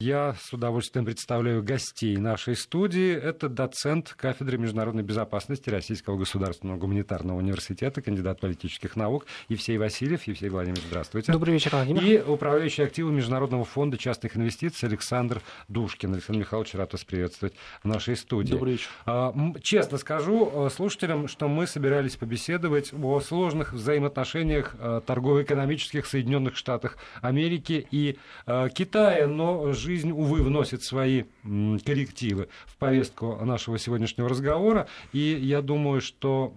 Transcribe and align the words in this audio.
Я 0.00 0.36
с 0.40 0.52
удовольствием 0.52 1.04
представляю 1.04 1.60
гостей 1.60 2.16
нашей 2.18 2.54
студии. 2.54 3.12
Это 3.12 3.48
доцент 3.48 4.14
кафедры 4.16 4.56
международной 4.56 5.02
безопасности 5.02 5.70
Российского 5.70 6.16
государственного 6.16 6.78
гуманитарного 6.78 7.38
университета, 7.38 8.00
кандидат 8.00 8.38
политических 8.38 8.94
наук 8.94 9.26
Евсей 9.48 9.76
Васильев. 9.76 10.22
Евсей 10.28 10.50
Владимирович, 10.50 10.84
здравствуйте. 10.86 11.32
Добрый 11.32 11.54
вечер, 11.54 11.72
Владимир. 11.72 12.04
И 12.04 12.20
управляющий 12.20 12.82
активы 12.82 13.10
Международного 13.10 13.64
фонда 13.64 13.98
частных 13.98 14.36
инвестиций 14.36 14.88
Александр 14.88 15.42
Душкин. 15.66 16.12
Александр 16.14 16.42
Михайлович, 16.42 16.74
рад 16.74 16.92
вас 16.92 17.02
приветствовать 17.02 17.54
в 17.82 17.88
нашей 17.88 18.14
студии. 18.14 18.52
Добрый 18.52 18.74
вечер. 18.74 18.90
А, 19.04 19.34
честно 19.62 19.98
скажу 19.98 20.48
э, 20.66 20.70
слушателям, 20.70 21.26
что 21.26 21.48
мы 21.48 21.66
собирались 21.66 22.14
побеседовать 22.14 22.92
о 22.94 23.18
сложных 23.18 23.72
взаимоотношениях 23.72 24.76
э, 24.78 25.00
торгово-экономических 25.04 26.06
Соединенных 26.06 26.56
Штатах 26.56 26.98
Америки 27.20 27.88
и 27.90 28.16
э, 28.46 28.68
Китая, 28.72 29.26
но 29.26 29.72
жизнь, 29.88 30.10
увы, 30.10 30.42
вносит 30.42 30.82
свои 30.82 31.24
коррективы 31.42 32.48
в 32.66 32.76
повестку 32.76 33.38
нашего 33.42 33.78
сегодняшнего 33.78 34.28
разговора. 34.28 34.86
И 35.14 35.18
я 35.18 35.62
думаю, 35.62 36.02
что 36.02 36.52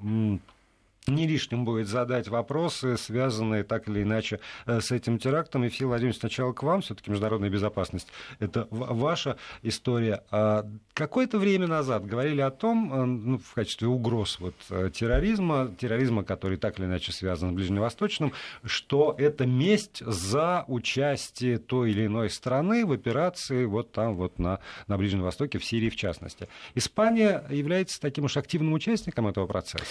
не 1.07 1.27
лишним 1.27 1.65
будет 1.65 1.87
задать 1.87 2.27
вопросы, 2.27 2.95
связанные 2.95 3.63
так 3.63 3.89
или 3.89 4.03
иначе 4.03 4.39
э, 4.67 4.81
с 4.81 4.91
этим 4.91 5.17
терактом. 5.17 5.63
И, 5.63 5.67
Евсей 5.67 5.85
Владимирович, 5.85 6.19
сначала 6.19 6.53
к 6.53 6.61
вам, 6.61 6.81
все-таки 6.81 7.09
международная 7.09 7.49
безопасность. 7.49 8.07
Это 8.39 8.67
ваша 8.69 9.37
история. 9.63 10.23
А 10.29 10.65
какое-то 10.93 11.39
время 11.39 11.65
назад 11.65 12.05
говорили 12.05 12.41
о 12.41 12.51
том, 12.51 12.93
э, 12.93 13.05
ну, 13.05 13.37
в 13.39 13.53
качестве 13.53 13.87
угроз 13.87 14.39
вот, 14.39 14.53
э, 14.69 14.91
терроризма, 14.93 15.73
терроризма, 15.79 16.23
который 16.23 16.57
так 16.57 16.77
или 16.77 16.85
иначе 16.85 17.11
связан 17.11 17.49
с 17.49 17.53
Ближневосточным, 17.53 18.33
что 18.63 19.15
это 19.17 19.47
месть 19.47 20.03
за 20.05 20.65
участие 20.67 21.57
той 21.57 21.91
или 21.91 22.05
иной 22.05 22.29
страны 22.29 22.85
в 22.85 22.91
операции 22.91 23.65
вот 23.65 23.91
там 23.91 24.15
вот 24.15 24.37
на, 24.37 24.59
на 24.87 24.97
Ближнем 24.97 25.23
Востоке, 25.23 25.57
в 25.57 25.65
Сирии 25.65 25.89
в 25.89 25.95
частности. 25.95 26.47
Испания 26.75 27.43
является 27.49 27.99
таким 27.99 28.25
уж 28.25 28.37
активным 28.37 28.73
участником 28.73 29.27
этого 29.27 29.47
процесса? 29.47 29.85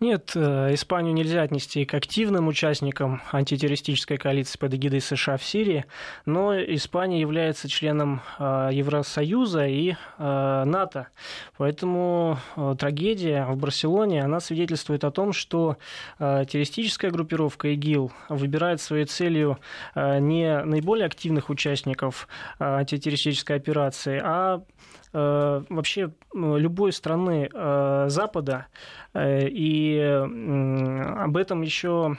Нет, 0.00 0.30
э, 0.36 0.74
Испанию 0.74 1.12
нельзя 1.12 1.42
отнести 1.42 1.84
к 1.84 1.92
активным 1.92 2.46
участникам 2.46 3.20
антитеррористической 3.32 4.16
коалиции 4.16 4.56
под 4.56 4.74
эгидой 4.74 5.00
США 5.00 5.36
в 5.36 5.42
Сирии, 5.42 5.86
но 6.24 6.56
Испания 6.56 7.20
является 7.20 7.68
членом 7.68 8.20
э, 8.38 8.70
Евросоюза 8.72 9.66
и 9.66 9.94
э, 10.18 10.64
НАТО. 10.64 11.08
Поэтому 11.56 12.38
трагедия 12.78 13.44
в 13.46 13.56
Барселоне, 13.56 14.22
она 14.22 14.38
свидетельствует 14.38 15.02
о 15.02 15.10
том, 15.10 15.32
что 15.32 15.78
террористическая 16.18 17.10
группировка 17.10 17.68
ИГИЛ 17.74 18.12
выбирает 18.28 18.80
своей 18.80 19.06
целью 19.06 19.58
не 19.94 20.62
наиболее 20.62 21.06
активных 21.06 21.50
участников 21.50 22.28
антитеррористической 22.60 23.56
операции, 23.56 24.20
а 24.22 24.62
вообще 25.12 26.12
любой 26.34 26.92
страны 26.92 27.48
э, 27.52 28.06
Запада, 28.08 28.66
э, 29.14 29.48
и 29.48 29.98
об 30.00 31.36
этом 31.36 31.62
еще 31.62 32.16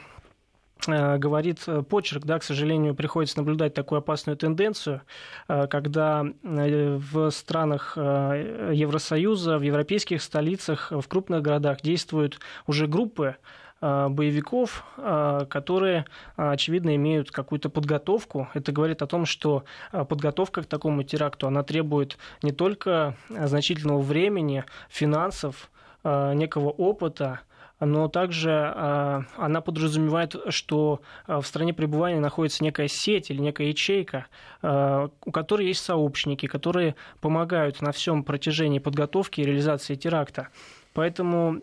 говорит 0.88 1.66
почерк, 1.90 2.24
да, 2.24 2.40
к 2.40 2.44
сожалению, 2.44 2.96
приходится 2.96 3.38
наблюдать 3.38 3.74
такую 3.74 4.00
опасную 4.00 4.38
тенденцию, 4.38 5.02
когда 5.46 6.24
в 6.42 7.30
странах 7.32 7.98
Евросоюза, 7.98 9.58
в 9.58 9.62
европейских 9.62 10.22
столицах, 10.22 10.92
в 10.92 11.06
крупных 11.10 11.42
городах 11.42 11.82
действуют 11.82 12.40
уже 12.66 12.88
группы 12.88 13.36
Э, 13.36 13.69
боевиков, 13.82 14.84
э, 14.98 15.46
которые, 15.50 16.06
очевидно, 16.36 16.96
имеют 16.96 17.32
какую-то 17.32 17.70
подготовку. 17.70 18.50
Это 18.54 18.72
говорит 18.72 19.02
о 19.02 19.08
том, 19.08 19.26
что 19.26 19.64
э, 19.92 20.04
подготовка 20.04 20.64
к 20.64 20.66
такому 20.66 21.04
теракту, 21.04 21.48
она 21.48 21.64
требует 21.64 22.18
не 22.44 22.52
только 22.52 23.16
значительного 23.30 24.02
времени, 24.02 24.66
финансов, 24.90 25.70
некого 26.04 26.70
опыта, 26.70 27.42
но 27.82 28.08
также 28.08 28.52
она 29.36 29.60
подразумевает, 29.60 30.34
что 30.48 31.02
в 31.28 31.44
стране 31.44 31.74
пребывания 31.74 32.22
находится 32.22 32.64
некая 32.64 32.88
сеть 32.88 33.30
или 33.32 33.42
некая 33.42 33.68
ячейка, 33.68 34.28
у 34.62 35.32
которой 35.32 35.68
есть 35.68 35.84
сообщники, 35.84 36.46
которые 36.46 36.96
помогают 37.20 37.82
на 37.82 37.92
всем 37.92 38.24
протяжении 38.24 38.80
подготовки 38.80 39.42
и 39.42 39.44
реализации 39.44 39.96
теракта. 39.96 40.48
Поэтому 40.94 41.62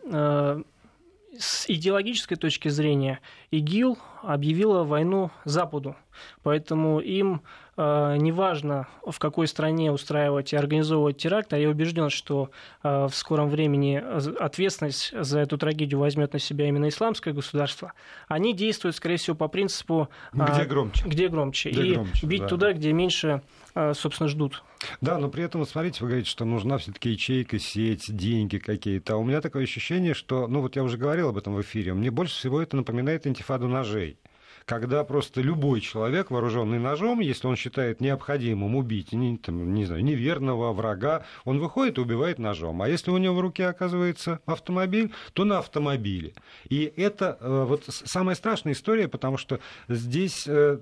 с 1.38 1.68
идеологической 1.68 2.36
точки 2.36 2.68
зрения 2.68 3.20
ИГИЛ 3.50 3.98
объявила 4.22 4.84
войну 4.84 5.30
Западу. 5.44 5.96
Поэтому 6.42 7.00
им 7.00 7.42
неважно, 7.76 8.88
в 9.04 9.18
какой 9.18 9.46
стране 9.46 9.92
устраивать 9.92 10.52
и 10.52 10.56
организовывать 10.56 11.18
теракт, 11.18 11.52
а 11.52 11.58
я 11.58 11.68
убежден, 11.68 12.08
что 12.08 12.50
э, 12.82 13.06
в 13.06 13.14
скором 13.14 13.50
времени 13.50 14.02
ответственность 14.40 15.12
за 15.18 15.40
эту 15.40 15.58
трагедию 15.58 16.00
возьмет 16.00 16.32
на 16.32 16.38
себя 16.38 16.68
именно 16.68 16.88
исламское 16.88 17.34
государство, 17.34 17.92
они 18.28 18.54
действуют, 18.54 18.96
скорее 18.96 19.16
всего, 19.16 19.36
по 19.36 19.48
принципу... 19.48 20.08
Где 20.32 20.62
э, 20.62 20.64
громче. 20.64 21.06
Где 21.06 21.28
громче. 21.28 21.70
Где 21.70 21.82
и 21.82 21.94
громче, 21.94 22.26
бить 22.26 22.42
да. 22.42 22.48
туда, 22.48 22.72
где 22.72 22.92
меньше, 22.92 23.42
э, 23.74 23.92
собственно, 23.94 24.28
ждут. 24.28 24.62
Да, 25.00 25.18
но 25.18 25.28
при 25.28 25.44
этом, 25.44 25.64
смотрите, 25.66 25.98
вы 26.00 26.08
говорите, 26.08 26.30
что 26.30 26.44
нужна 26.44 26.78
все-таки 26.78 27.10
ячейка, 27.10 27.58
сеть, 27.58 28.14
деньги 28.14 28.58
какие-то. 28.58 29.14
А 29.14 29.16
у 29.16 29.24
меня 29.24 29.40
такое 29.40 29.64
ощущение, 29.64 30.14
что, 30.14 30.46
ну 30.46 30.60
вот 30.60 30.76
я 30.76 30.82
уже 30.82 30.96
говорил 30.96 31.28
об 31.28 31.36
этом 31.36 31.54
в 31.54 31.60
эфире, 31.60 31.94
мне 31.94 32.10
больше 32.10 32.34
всего 32.34 32.60
это 32.62 32.76
напоминает 32.76 33.26
интифаду 33.26 33.68
ножей 33.68 34.16
когда 34.66 35.04
просто 35.04 35.40
любой 35.40 35.80
человек, 35.80 36.30
вооруженный 36.30 36.80
ножом, 36.80 37.20
если 37.20 37.46
он 37.46 37.56
считает 37.56 38.00
необходимым 38.00 38.74
убить, 38.74 39.12
не, 39.12 39.38
там, 39.38 39.72
не 39.72 39.84
знаю, 39.86 40.04
неверного 40.04 40.72
врага, 40.72 41.24
он 41.44 41.60
выходит 41.60 41.98
и 41.98 42.00
убивает 42.00 42.38
ножом. 42.38 42.82
А 42.82 42.88
если 42.88 43.12
у 43.12 43.16
него 43.16 43.36
в 43.36 43.40
руке 43.40 43.66
оказывается 43.66 44.40
автомобиль, 44.44 45.12
то 45.32 45.44
на 45.44 45.58
автомобиле. 45.58 46.34
И 46.68 46.92
это 46.96 47.38
э, 47.40 47.64
вот 47.66 47.84
самая 47.86 48.34
страшная 48.34 48.72
история, 48.72 49.06
потому 49.06 49.38
что 49.38 49.60
здесь 49.88 50.48
э, 50.48 50.80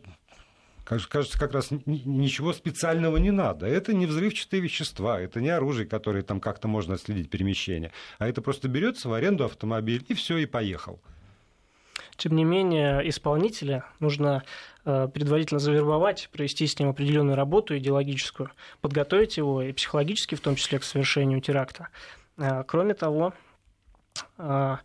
кажется, 0.84 1.38
как 1.38 1.52
раз 1.52 1.68
ничего 1.70 2.54
специального 2.54 3.18
не 3.18 3.32
надо. 3.32 3.66
Это 3.66 3.92
не 3.92 4.06
взрывчатые 4.06 4.62
вещества, 4.62 5.20
это 5.20 5.42
не 5.42 5.50
оружие, 5.50 5.86
которое 5.86 6.22
там 6.22 6.40
как-то 6.40 6.68
можно 6.68 6.94
отследить 6.94 7.28
перемещение, 7.28 7.92
а 8.18 8.28
это 8.28 8.40
просто 8.40 8.66
берется 8.66 9.10
в 9.10 9.12
аренду 9.12 9.44
автомобиль 9.44 10.04
и 10.08 10.14
все, 10.14 10.38
и 10.38 10.46
поехал. 10.46 11.00
Тем 12.16 12.36
не 12.36 12.44
менее, 12.44 13.08
исполнителя 13.08 13.84
нужно 14.00 14.44
э, 14.84 15.08
предварительно 15.12 15.58
завербовать, 15.58 16.28
провести 16.32 16.66
с 16.66 16.78
ним 16.78 16.90
определенную 16.90 17.36
работу 17.36 17.76
идеологическую, 17.76 18.50
подготовить 18.80 19.36
его 19.36 19.62
и 19.62 19.72
психологически, 19.72 20.34
в 20.34 20.40
том 20.40 20.56
числе, 20.56 20.78
к 20.78 20.84
совершению 20.84 21.40
теракта. 21.40 21.88
Э, 22.38 22.62
кроме 22.66 22.94
того, 22.94 23.32
э, 24.38 24.76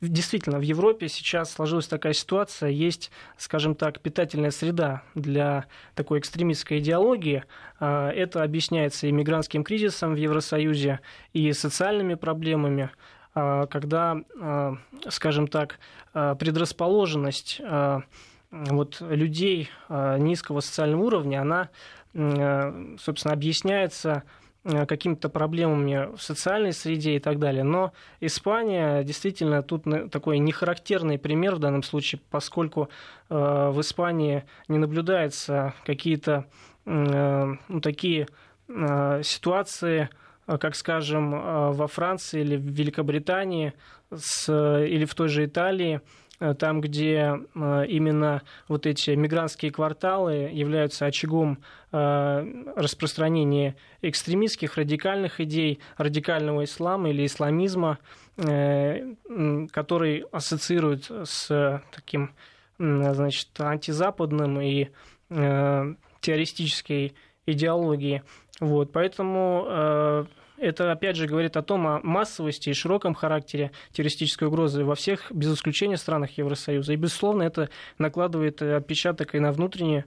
действительно, 0.00 0.58
в 0.58 0.62
Европе 0.62 1.08
сейчас 1.08 1.50
сложилась 1.50 1.88
такая 1.88 2.12
ситуация, 2.12 2.68
есть, 2.68 3.10
скажем 3.38 3.74
так, 3.74 4.00
питательная 4.00 4.50
среда 4.50 5.02
для 5.14 5.64
такой 5.94 6.18
экстремистской 6.18 6.80
идеологии. 6.80 7.44
Это 7.80 8.42
объясняется 8.42 9.06
и 9.06 9.12
мигрантским 9.12 9.64
кризисом 9.64 10.12
в 10.12 10.18
Евросоюзе, 10.18 11.00
и 11.32 11.50
социальными 11.54 12.12
проблемами, 12.12 12.90
когда, 13.36 14.16
а, 14.40 14.76
скажем 15.10 15.46
так, 15.46 15.78
предрасположенность 16.12 17.60
вот, 18.50 18.96
людей 19.00 19.68
низкого 19.90 20.60
социального 20.60 21.02
уровня, 21.02 21.42
она, 21.42 21.68
собственно, 22.98 23.34
объясняется 23.34 24.22
какими-то 24.64 25.28
проблемами 25.28 26.16
в 26.16 26.22
социальной 26.22 26.72
среде 26.72 27.16
и 27.16 27.18
так 27.18 27.38
далее. 27.38 27.64
Но 27.64 27.92
Испания 28.20 29.04
действительно 29.04 29.62
тут 29.62 29.84
такой 30.10 30.38
нехарактерный 30.38 31.18
пример 31.18 31.56
в 31.56 31.58
данном 31.58 31.82
случае, 31.82 32.22
поскольку 32.30 32.88
в 33.28 33.80
Испании 33.80 34.44
не 34.68 34.78
наблюдается 34.78 35.74
какие-то 35.84 36.46
ну, 36.86 37.80
такие 37.82 38.28
ситуации, 39.22 40.08
как, 40.46 40.76
скажем, 40.76 41.30
во 41.72 41.86
Франции 41.88 42.40
или 42.40 42.56
в 42.56 42.66
Великобритании 42.66 43.72
с, 44.14 44.48
или 44.48 45.04
в 45.04 45.14
той 45.14 45.28
же 45.28 45.44
Италии, 45.44 46.00
Э, 46.38 46.54
там, 46.54 46.80
где 46.80 47.40
э, 47.54 47.86
именно 47.88 48.42
вот 48.68 48.86
эти 48.86 49.10
мигрантские 49.10 49.70
кварталы 49.72 50.50
являются 50.52 51.06
очагом 51.06 51.58
э, 51.92 52.72
распространения 52.76 53.76
экстремистских, 54.02 54.76
радикальных 54.76 55.40
идей, 55.40 55.80
радикального 55.96 56.64
ислама 56.64 57.10
или 57.10 57.24
исламизма, 57.26 57.98
который 58.36 60.26
ассоциируют 60.30 61.10
с 61.24 61.82
таким 61.90 62.34
значит, 62.78 63.48
антизападным 63.58 64.60
и 64.60 64.90
террористической 65.30 67.14
идеологией. 67.46 68.24
Вот, 68.60 68.92
поэтому 68.92 70.26
это, 70.58 70.90
опять 70.90 71.16
же, 71.16 71.26
говорит 71.26 71.56
о 71.56 71.62
том, 71.62 71.86
о 71.86 72.00
массовости 72.02 72.70
и 72.70 72.72
широком 72.72 73.14
характере 73.14 73.72
террористической 73.92 74.48
угрозы 74.48 74.84
во 74.84 74.94
всех, 74.94 75.30
без 75.30 75.52
исключения, 75.54 75.98
странах 75.98 76.30
Евросоюза. 76.38 76.94
И, 76.94 76.96
безусловно, 76.96 77.42
это 77.42 77.68
накладывает 77.98 78.62
отпечаток 78.62 79.34
и 79.34 79.40
на 79.40 79.52
внутреннюю 79.52 80.04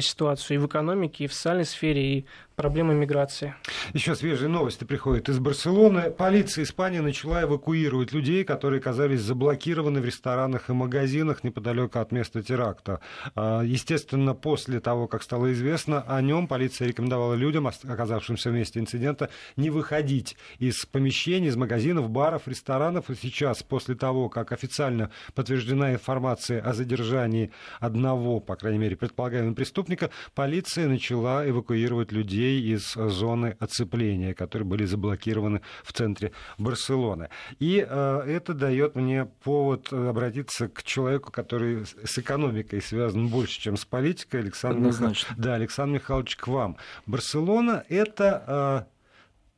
ситуацию 0.00 0.54
и 0.54 0.58
в 0.58 0.66
экономике, 0.66 1.24
и 1.24 1.26
в 1.26 1.34
социальной 1.34 1.64
сфере, 1.64 2.18
и 2.18 2.26
проблемы 2.60 2.92
миграции. 2.92 3.54
Еще 3.94 4.14
свежие 4.14 4.50
новости 4.50 4.84
приходят 4.84 5.30
из 5.30 5.38
Барселоны. 5.38 6.10
Полиция 6.10 6.64
Испании 6.64 6.98
начала 6.98 7.42
эвакуировать 7.42 8.12
людей, 8.12 8.44
которые 8.44 8.80
оказались 8.80 9.22
заблокированы 9.22 10.02
в 10.02 10.04
ресторанах 10.04 10.68
и 10.68 10.74
магазинах 10.74 11.42
неподалеку 11.42 12.00
от 12.00 12.12
места 12.12 12.42
теракта. 12.42 13.00
А, 13.34 13.62
естественно, 13.62 14.34
после 14.34 14.78
того, 14.80 15.08
как 15.08 15.22
стало 15.22 15.50
известно 15.54 16.02
о 16.02 16.20
нем, 16.20 16.48
полиция 16.48 16.88
рекомендовала 16.88 17.32
людям, 17.32 17.66
оказавшимся 17.66 18.50
в 18.50 18.52
месте 18.52 18.78
инцидента, 18.78 19.30
не 19.56 19.70
выходить 19.70 20.36
из 20.58 20.84
помещений, 20.84 21.48
из 21.48 21.56
магазинов, 21.56 22.10
баров, 22.10 22.42
ресторанов. 22.46 23.08
И 23.08 23.14
сейчас, 23.14 23.62
после 23.62 23.94
того, 23.94 24.28
как 24.28 24.52
официально 24.52 25.10
подтверждена 25.34 25.94
информация 25.94 26.60
о 26.60 26.74
задержании 26.74 27.52
одного, 27.78 28.38
по 28.38 28.54
крайней 28.54 28.78
мере, 28.78 28.96
предполагаемого 28.96 29.54
преступника, 29.54 30.10
полиция 30.34 30.88
начала 30.88 31.48
эвакуировать 31.48 32.12
людей 32.12 32.49
людей 32.50 32.74
из 32.74 32.92
зоны 32.92 33.56
оцепления, 33.58 34.34
которые 34.34 34.66
были 34.66 34.84
заблокированы 34.84 35.60
в 35.82 35.92
центре 35.92 36.32
Барселоны. 36.58 37.28
И 37.58 37.84
э, 37.88 38.22
это 38.26 38.54
дает 38.54 38.94
мне 38.94 39.26
повод 39.42 39.92
обратиться 39.92 40.68
к 40.68 40.82
человеку, 40.82 41.30
который 41.32 41.84
с 41.86 42.18
экономикой 42.18 42.82
связан 42.82 43.28
больше, 43.28 43.60
чем 43.60 43.76
с 43.76 43.84
политикой. 43.84 44.40
Александр, 44.40 44.80
Мих... 44.80 45.18
да, 45.36 45.54
Александр 45.54 45.94
Михайлович, 45.94 46.36
к 46.36 46.48
вам. 46.48 46.76
Барселона– 47.06 47.84
это 47.88 48.86
э, 48.86 48.90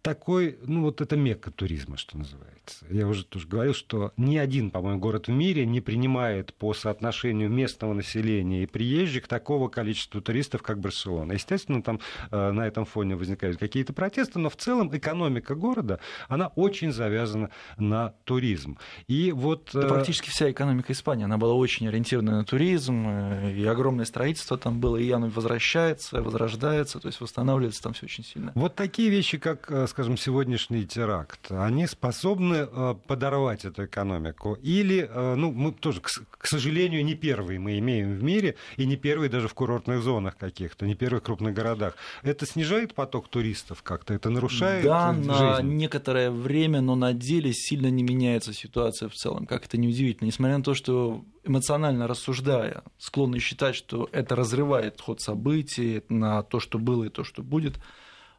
такой, 0.03 0.59
ну 0.67 0.83
вот 0.83 1.01
это 1.01 1.17
мекка 1.17 1.51
туризма, 1.51 1.97
что 1.97 2.19
называется. 2.19 2.62
Я 2.91 3.07
уже 3.07 3.25
тоже 3.25 3.49
говорил, 3.49 3.75
что 3.75 4.13
ни 4.17 4.37
один, 4.37 4.71
по-моему, 4.71 5.01
город 5.01 5.27
в 5.27 5.31
мире 5.31 5.67
не 5.67 5.81
принимает 5.81 6.55
по 6.55 6.75
соотношению 6.75 7.51
местного 7.51 7.93
населения 7.93 8.63
и 8.63 8.67
приезжих 8.67 9.29
такого 9.29 9.69
количества 9.69 10.21
туристов, 10.21 10.63
как 10.63 10.79
Барселона. 10.79 11.33
Естественно, 11.33 11.83
там 11.83 12.01
э, 12.31 12.51
на 12.53 12.67
этом 12.67 12.85
фоне 12.85 13.17
возникают 13.17 13.59
какие-то 13.59 13.93
протесты, 13.93 14.39
но 14.39 14.49
в 14.51 14.57
целом 14.57 14.97
экономика 14.97 15.55
города, 15.55 16.01
она 16.29 16.49
очень 16.49 16.93
завязана 16.93 17.51
на 17.79 18.15
туризм. 18.25 18.79
И 19.09 19.33
вот... 19.33 19.71
Да, 19.73 19.81
э, 19.81 19.89
практически 19.89 20.31
вся 20.31 20.51
экономика 20.51 20.93
Испании, 20.93 21.25
она 21.25 21.39
была 21.39 21.55
очень 21.55 21.89
ориентирована 21.89 22.39
на 22.39 22.45
туризм, 22.45 23.05
э, 23.07 23.55
и 23.55 23.65
огромное 23.65 24.05
строительство 24.05 24.57
там 24.57 24.81
было, 24.81 24.97
и 24.97 25.11
оно 25.11 25.29
возвращается, 25.29 26.23
возрождается, 26.23 27.01
то 27.01 27.09
есть 27.09 27.21
восстанавливается 27.21 27.83
там 27.83 27.93
все 27.93 28.07
очень 28.07 28.25
сильно. 28.25 28.53
Вот 28.55 28.75
такие 28.75 29.11
вещи, 29.11 29.39
как 29.39 29.71
скажем, 29.89 30.17
сегодняшний 30.17 30.87
теракт, 30.87 31.51
они 31.51 31.87
способны 31.87 32.52
э, 32.57 32.95
подорвать 33.07 33.65
эту 33.65 33.85
экономику? 33.85 34.59
Или, 34.63 35.09
э, 35.11 35.35
ну, 35.35 35.53
мы 35.53 35.73
тоже, 35.73 36.01
к 36.01 36.47
сожалению, 36.47 37.05
не 37.05 37.15
первые 37.15 37.59
мы 37.59 37.79
имеем 37.79 38.15
в 38.15 38.23
мире, 38.23 38.57
и 38.77 38.87
не 38.87 38.97
первые 38.97 39.29
даже 39.29 39.49
в 39.49 39.55
курортных 39.55 40.03
зонах 40.03 40.37
каких-то, 40.37 40.87
не 40.87 40.95
первых 40.95 41.23
крупных 41.23 41.55
городах. 41.55 41.97
Это 42.23 42.47
снижает 42.47 42.95
поток 42.95 43.29
туристов 43.29 43.83
как-то? 43.83 44.15
Это 44.15 44.31
нарушает 44.31 44.85
Да, 44.85 45.15
жизнь? 45.15 45.29
на 45.29 45.63
некоторое 45.63 46.31
время, 46.31 46.81
но 46.81 46.95
на 46.95 47.13
деле 47.13 47.53
сильно 47.53 47.89
не 47.89 48.03
меняется 48.03 48.53
ситуация 48.53 49.09
в 49.09 49.15
целом. 49.15 49.47
Как 49.47 49.67
это 49.67 49.79
неудивительно. 49.79 50.27
Несмотря 50.27 50.59
на 50.59 50.65
то, 50.65 50.75
что 50.75 51.25
эмоционально 51.45 52.07
рассуждая, 52.07 52.83
склонны 52.99 53.39
считать, 53.39 53.75
что 53.75 54.09
это 54.13 54.37
разрывает 54.37 55.01
ход 55.01 55.21
событий 55.21 56.03
на 56.09 56.43
то, 56.43 56.61
что 56.61 56.79
было 56.79 57.05
и 57.05 57.09
то, 57.09 57.25
что 57.25 57.43
будет– 57.43 57.79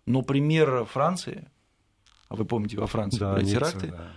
но 0.06 0.22
пример 0.22 0.86
Франции, 0.86 1.48
а 2.30 2.36
вы 2.36 2.46
помните, 2.46 2.78
во 2.78 2.88
Франции 2.88 3.20
да, 3.20 3.36
были 3.36 3.46
теракты, 3.46 3.88
да. 3.88 4.08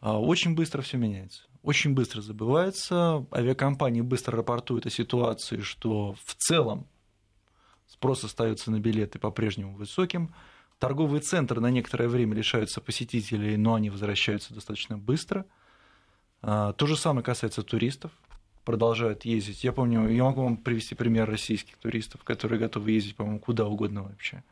А, 0.00 0.20
очень 0.20 0.54
быстро 0.54 0.82
все 0.82 0.96
меняется. 0.96 1.42
Очень 1.62 1.94
быстро 1.94 2.20
забывается, 2.20 3.26
авиакомпании 3.32 4.00
быстро 4.00 4.36
рапортуют 4.36 4.86
о 4.86 4.90
ситуации, 4.90 5.60
что 5.60 6.14
в 6.24 6.34
целом 6.36 6.86
спрос 7.86 8.24
остается 8.24 8.70
на 8.70 8.78
билеты 8.78 9.18
по-прежнему 9.18 9.74
высоким, 9.74 10.32
торговые 10.78 11.20
центры 11.20 11.60
на 11.60 11.70
некоторое 11.70 12.08
время 12.08 12.36
лишаются 12.36 12.80
посетителей, 12.80 13.56
но 13.56 13.74
они 13.74 13.90
возвращаются 13.90 14.54
достаточно 14.54 14.96
быстро. 14.96 15.46
А, 16.42 16.72
то 16.74 16.86
же 16.86 16.96
самое 16.96 17.24
касается 17.24 17.62
туристов, 17.62 18.12
продолжают 18.64 19.24
ездить. 19.24 19.64
Я 19.64 19.72
помню, 19.72 20.08
я 20.08 20.24
могу 20.24 20.44
вам 20.44 20.56
привести 20.56 20.94
пример 20.94 21.28
российских 21.28 21.76
туристов, 21.78 22.22
которые 22.22 22.60
готовы 22.60 22.92
ездить, 22.92 23.16
по-моему, 23.16 23.40
куда 23.40 23.66
угодно 23.66 24.04
вообще 24.04 24.44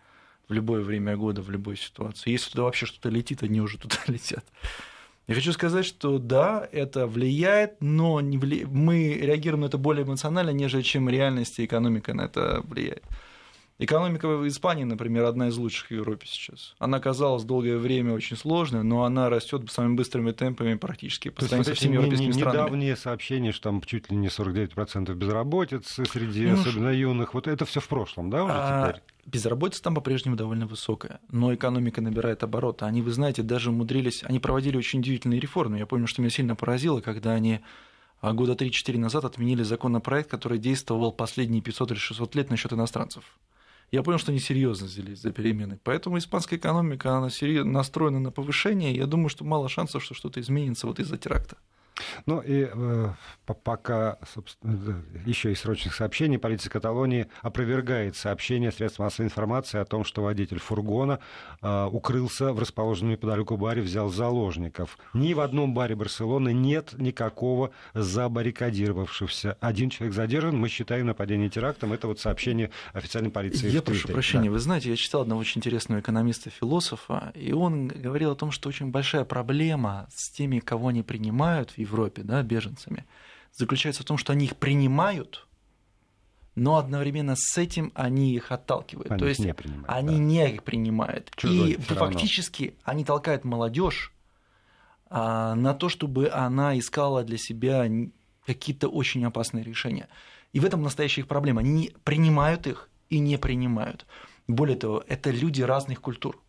в 0.48 0.52
любое 0.52 0.81
время 0.82 1.16
года, 1.16 1.43
в 1.43 1.50
любой 1.50 1.76
ситуации. 1.76 2.31
Если 2.31 2.50
туда 2.50 2.64
вообще 2.64 2.87
что-то 2.87 3.08
летит, 3.08 3.43
они 3.43 3.60
уже 3.60 3.78
туда 3.78 3.96
летят. 4.06 4.44
Я 5.26 5.34
хочу 5.34 5.52
сказать, 5.52 5.84
что 5.84 6.19
да, 6.19 6.69
это 6.70 7.06
влияет, 7.06 7.81
но 7.81 8.20
не 8.20 8.38
вли... 8.38 8.64
мы 8.64 9.14
реагируем 9.14 9.62
на 9.62 9.66
это 9.66 9.76
более 9.76 10.04
эмоционально, 10.04 10.50
нежели 10.50 10.82
чем 10.82 11.08
реальность 11.08 11.58
и 11.58 11.64
экономика 11.64 12.14
на 12.14 12.22
это 12.22 12.62
влияет. 12.64 13.02
Экономика 13.78 14.26
в 14.26 14.49
Испании, 14.49 14.84
например, 14.84 15.25
одна 15.25 15.49
из 15.49 15.56
лучших 15.58 15.88
в 15.88 15.90
Европе 15.90 16.26
сейчас. 16.26 16.75
Она 16.78 16.99
казалась 16.99 17.44
долгое 17.44 17.76
время 17.76 18.14
очень 18.14 18.34
сложной, 18.34 18.82
но 18.82 19.05
она 19.05 19.28
растет 19.28 19.70
самыми 19.70 19.96
быстрыми 19.96 20.32
темпами 20.32 20.76
практически 20.76 21.28
по 21.28 21.43
сравнению 21.43 21.64
со 21.67 21.75
всеми 21.75 21.94
европейскими 21.94 22.26
не, 22.28 22.32
странами. 22.32 22.56
Недавние 22.56 22.96
сообщения, 22.96 23.52
что 23.52 23.64
там 23.64 23.82
чуть 23.82 24.11
ли 24.11 24.17
не 24.17 24.28
49% 24.28 25.12
безработицы 25.14 26.06
среди 26.06 26.46
ну, 26.46 26.61
особенно 26.61 26.88
юных, 26.88 27.34
вот 27.34 27.46
это 27.46 27.67
все 27.67 27.81
в 27.81 27.88
прошлом, 27.88 28.31
да, 28.31 28.44
уже 28.44 28.55
а, 28.56 28.88
теперь? 28.88 29.02
Безработица 29.26 29.82
там 29.82 29.94
по-прежнему 29.94 30.37
довольно 30.37 30.67
высокая, 30.67 31.20
но 31.31 31.55
экономика 31.55 32.00
набирает 32.00 32.43
обороты. 32.44 32.87
Они, 32.87 33.02
вы 33.02 33.12
знаете, 33.12 33.43
даже 33.43 33.69
умудрились, 33.69 34.25
они 34.25 34.40
проводили 34.40 34.79
очень 34.79 35.00
удивительные 35.00 35.38
реформы. 35.38 35.76
Я 35.76 35.84
помню, 35.84 36.06
что 36.06 36.22
меня 36.22 36.31
сильно 36.31 36.56
поразило, 36.56 37.02
когда 37.02 37.32
они 37.32 37.61
а, 38.22 38.32
года 38.32 38.55
3-4 38.55 38.96
назад 38.96 39.26
отменили 39.26 39.62
законопроект, 39.64 40.31
который 40.31 40.56
действовал 40.56 41.12
последние 41.12 41.61
500 41.61 41.90
или 41.90 41.99
600 41.99 42.34
лет 42.37 42.49
насчет 42.49 42.72
иностранцев 42.72 43.25
я 43.92 44.02
понял, 44.02 44.18
что 44.18 44.32
они 44.32 44.40
серьезно 44.40 44.86
взялись 44.86 45.20
за 45.20 45.32
перемены. 45.32 45.78
Поэтому 45.84 46.18
испанская 46.18 46.58
экономика, 46.58 47.16
она 47.16 47.28
настроена 47.64 48.18
на 48.18 48.30
повышение. 48.30 48.94
Я 48.94 49.06
думаю, 49.06 49.28
что 49.28 49.44
мало 49.44 49.68
шансов, 49.68 50.02
что 50.02 50.14
что-то 50.14 50.40
изменится 50.40 50.86
вот 50.86 50.98
из-за 50.98 51.16
теракта. 51.16 51.56
Ну 52.26 52.40
и 52.40 52.69
э, 52.72 53.08
пока, 53.44 54.19
еще 55.25 55.52
из 55.52 55.60
срочных 55.60 55.94
сообщений, 55.94 56.38
полиция 56.38 56.70
Каталонии 56.70 57.26
опровергает 57.43 58.16
сообщение 58.16 58.72
средств 58.72 58.98
массовой 58.98 59.26
информации 59.26 59.78
о 59.78 59.84
том, 59.84 60.04
что 60.04 60.22
водитель 60.22 60.58
фургона 60.58 61.20
э, 61.62 61.88
укрылся 61.90 62.52
в 62.52 62.58
расположенном 62.58 63.12
неподалеку 63.12 63.56
баре, 63.56 63.82
взял 63.82 64.08
заложников. 64.08 64.98
Ни 65.14 65.34
в 65.34 65.40
одном 65.40 65.75
баре 65.75 65.94
Барселоны 65.94 66.52
нет 66.52 66.94
никакого 66.98 67.70
забаррикадировавшегося. 67.94 69.56
Один 69.60 69.90
человек 69.90 70.14
задержан, 70.14 70.56
мы 70.56 70.69
считаем 70.69 71.06
нападение 71.06 71.48
терактом. 71.48 71.93
Это 71.93 72.06
вот 72.06 72.20
сообщение 72.20 72.70
официальной 72.93 73.31
полиции. 73.31 73.70
Я 73.70 73.82
прошу 73.82 74.08
прощения, 74.08 74.46
да. 74.46 74.52
вы 74.52 74.58
знаете, 74.58 74.90
я 74.90 74.96
читал 74.96 75.22
одного 75.22 75.40
очень 75.40 75.60
интересного 75.60 76.00
экономиста-философа, 76.00 77.32
и 77.34 77.53
он 77.53 77.88
говорил 77.88 78.32
о 78.32 78.36
том, 78.36 78.50
что 78.50 78.69
очень 78.69 78.91
большая 78.91 79.24
проблема 79.24 80.08
с 80.15 80.29
теми, 80.31 80.58
кого 80.58 80.88
они 80.88 81.03
принимают 81.03 81.70
в 81.70 81.79
Европе, 81.88 82.22
да, 82.22 82.43
беженцами, 82.43 83.05
заключается 83.52 84.02
в 84.02 84.06
том, 84.06 84.19
что 84.19 84.32
они 84.32 84.46
их 84.46 84.56
принимают, 84.56 85.46
но 86.55 86.76
одновременно 86.76 87.34
с 87.36 87.58
этим 87.58 87.93
они 87.94 88.34
их 88.34 88.50
отталкивают. 88.50 89.10
Они 89.10 89.19
То 89.19 89.26
есть 89.26 89.40
не 89.40 89.55
принимают, 89.55 89.88
они 89.88 90.16
да. 90.16 90.22
не 90.22 90.55
их 90.55 90.62
принимают. 90.62 91.31
Чужой 91.36 91.72
и 91.72 91.76
фактически 91.76 92.74
они 92.84 93.05
толкают 93.05 93.44
молодежь 93.44 94.12
а, 95.08 95.55
на 95.55 95.74
то, 95.74 95.88
чтобы 95.88 96.31
она 96.31 96.78
искала 96.78 97.24
для 97.24 97.38
себя 97.38 97.86
какие-то 98.46 98.88
очень 98.88 99.24
опасные 99.24 99.64
решения. 99.64 100.08
И 100.52 100.60
в 100.60 100.64
этом 100.64 100.82
настоящая 100.82 101.22
их 101.22 101.28
проблема. 101.28 101.60
Они 101.60 101.94
принимают 102.05 102.66
их 102.66 102.88
и 103.10 103.19
не 103.19 103.36
принимают. 103.36 104.06
Более 104.48 104.76
того, 104.76 105.05
это 105.06 105.31
люди 105.31 105.62
разных 105.62 106.00
культур. 106.00 106.43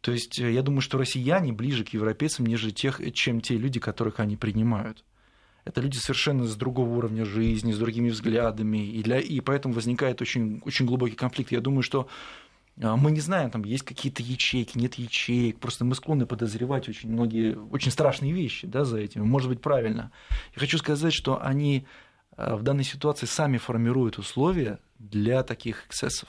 То 0.00 0.12
есть 0.12 0.38
э, 0.38 0.52
я 0.52 0.62
думаю, 0.62 0.80
что 0.80 0.98
россияне 0.98 1.52
ближе 1.52 1.84
к 1.84 1.90
европейцам, 1.90 2.46
нежели 2.46 2.70
тех, 2.70 3.00
чем 3.14 3.40
те 3.40 3.56
люди, 3.56 3.80
которых 3.80 4.20
они 4.20 4.36
принимают. 4.36 5.04
Это 5.64 5.80
люди 5.80 5.98
совершенно 5.98 6.44
с 6.46 6.56
другого 6.56 6.96
уровня 6.96 7.24
жизни, 7.24 7.72
с 7.72 7.78
другими 7.78 8.08
взглядами, 8.08 8.78
и, 8.86 9.02
для, 9.02 9.20
и 9.20 9.40
поэтому 9.40 9.74
возникает 9.74 10.22
очень, 10.22 10.62
очень 10.64 10.86
глубокий 10.86 11.16
конфликт. 11.16 11.52
Я 11.52 11.60
думаю, 11.60 11.82
что 11.82 12.08
а, 12.82 12.96
мы 12.96 13.10
не 13.10 13.20
знаем, 13.20 13.50
там 13.50 13.64
есть 13.64 13.84
какие-то 13.84 14.22
ячейки, 14.22 14.78
нет 14.78 14.94
ячеек, 14.94 15.58
просто 15.58 15.84
мы 15.84 15.94
склонны 15.94 16.24
подозревать 16.24 16.88
очень 16.88 17.10
многие, 17.10 17.56
очень 17.56 17.90
страшные 17.90 18.32
вещи 18.32 18.66
да, 18.66 18.84
за 18.84 18.98
этим, 18.98 19.26
может 19.26 19.48
быть, 19.48 19.60
правильно. 19.60 20.12
Я 20.54 20.60
хочу 20.60 20.78
сказать, 20.78 21.12
что 21.12 21.42
они 21.42 21.86
в 22.56 22.62
данной 22.62 22.84
ситуации 22.84 23.26
сами 23.26 23.58
формируют 23.58 24.18
условия 24.18 24.78
для 24.98 25.42
таких 25.42 25.86
эксцессов. 25.86 26.28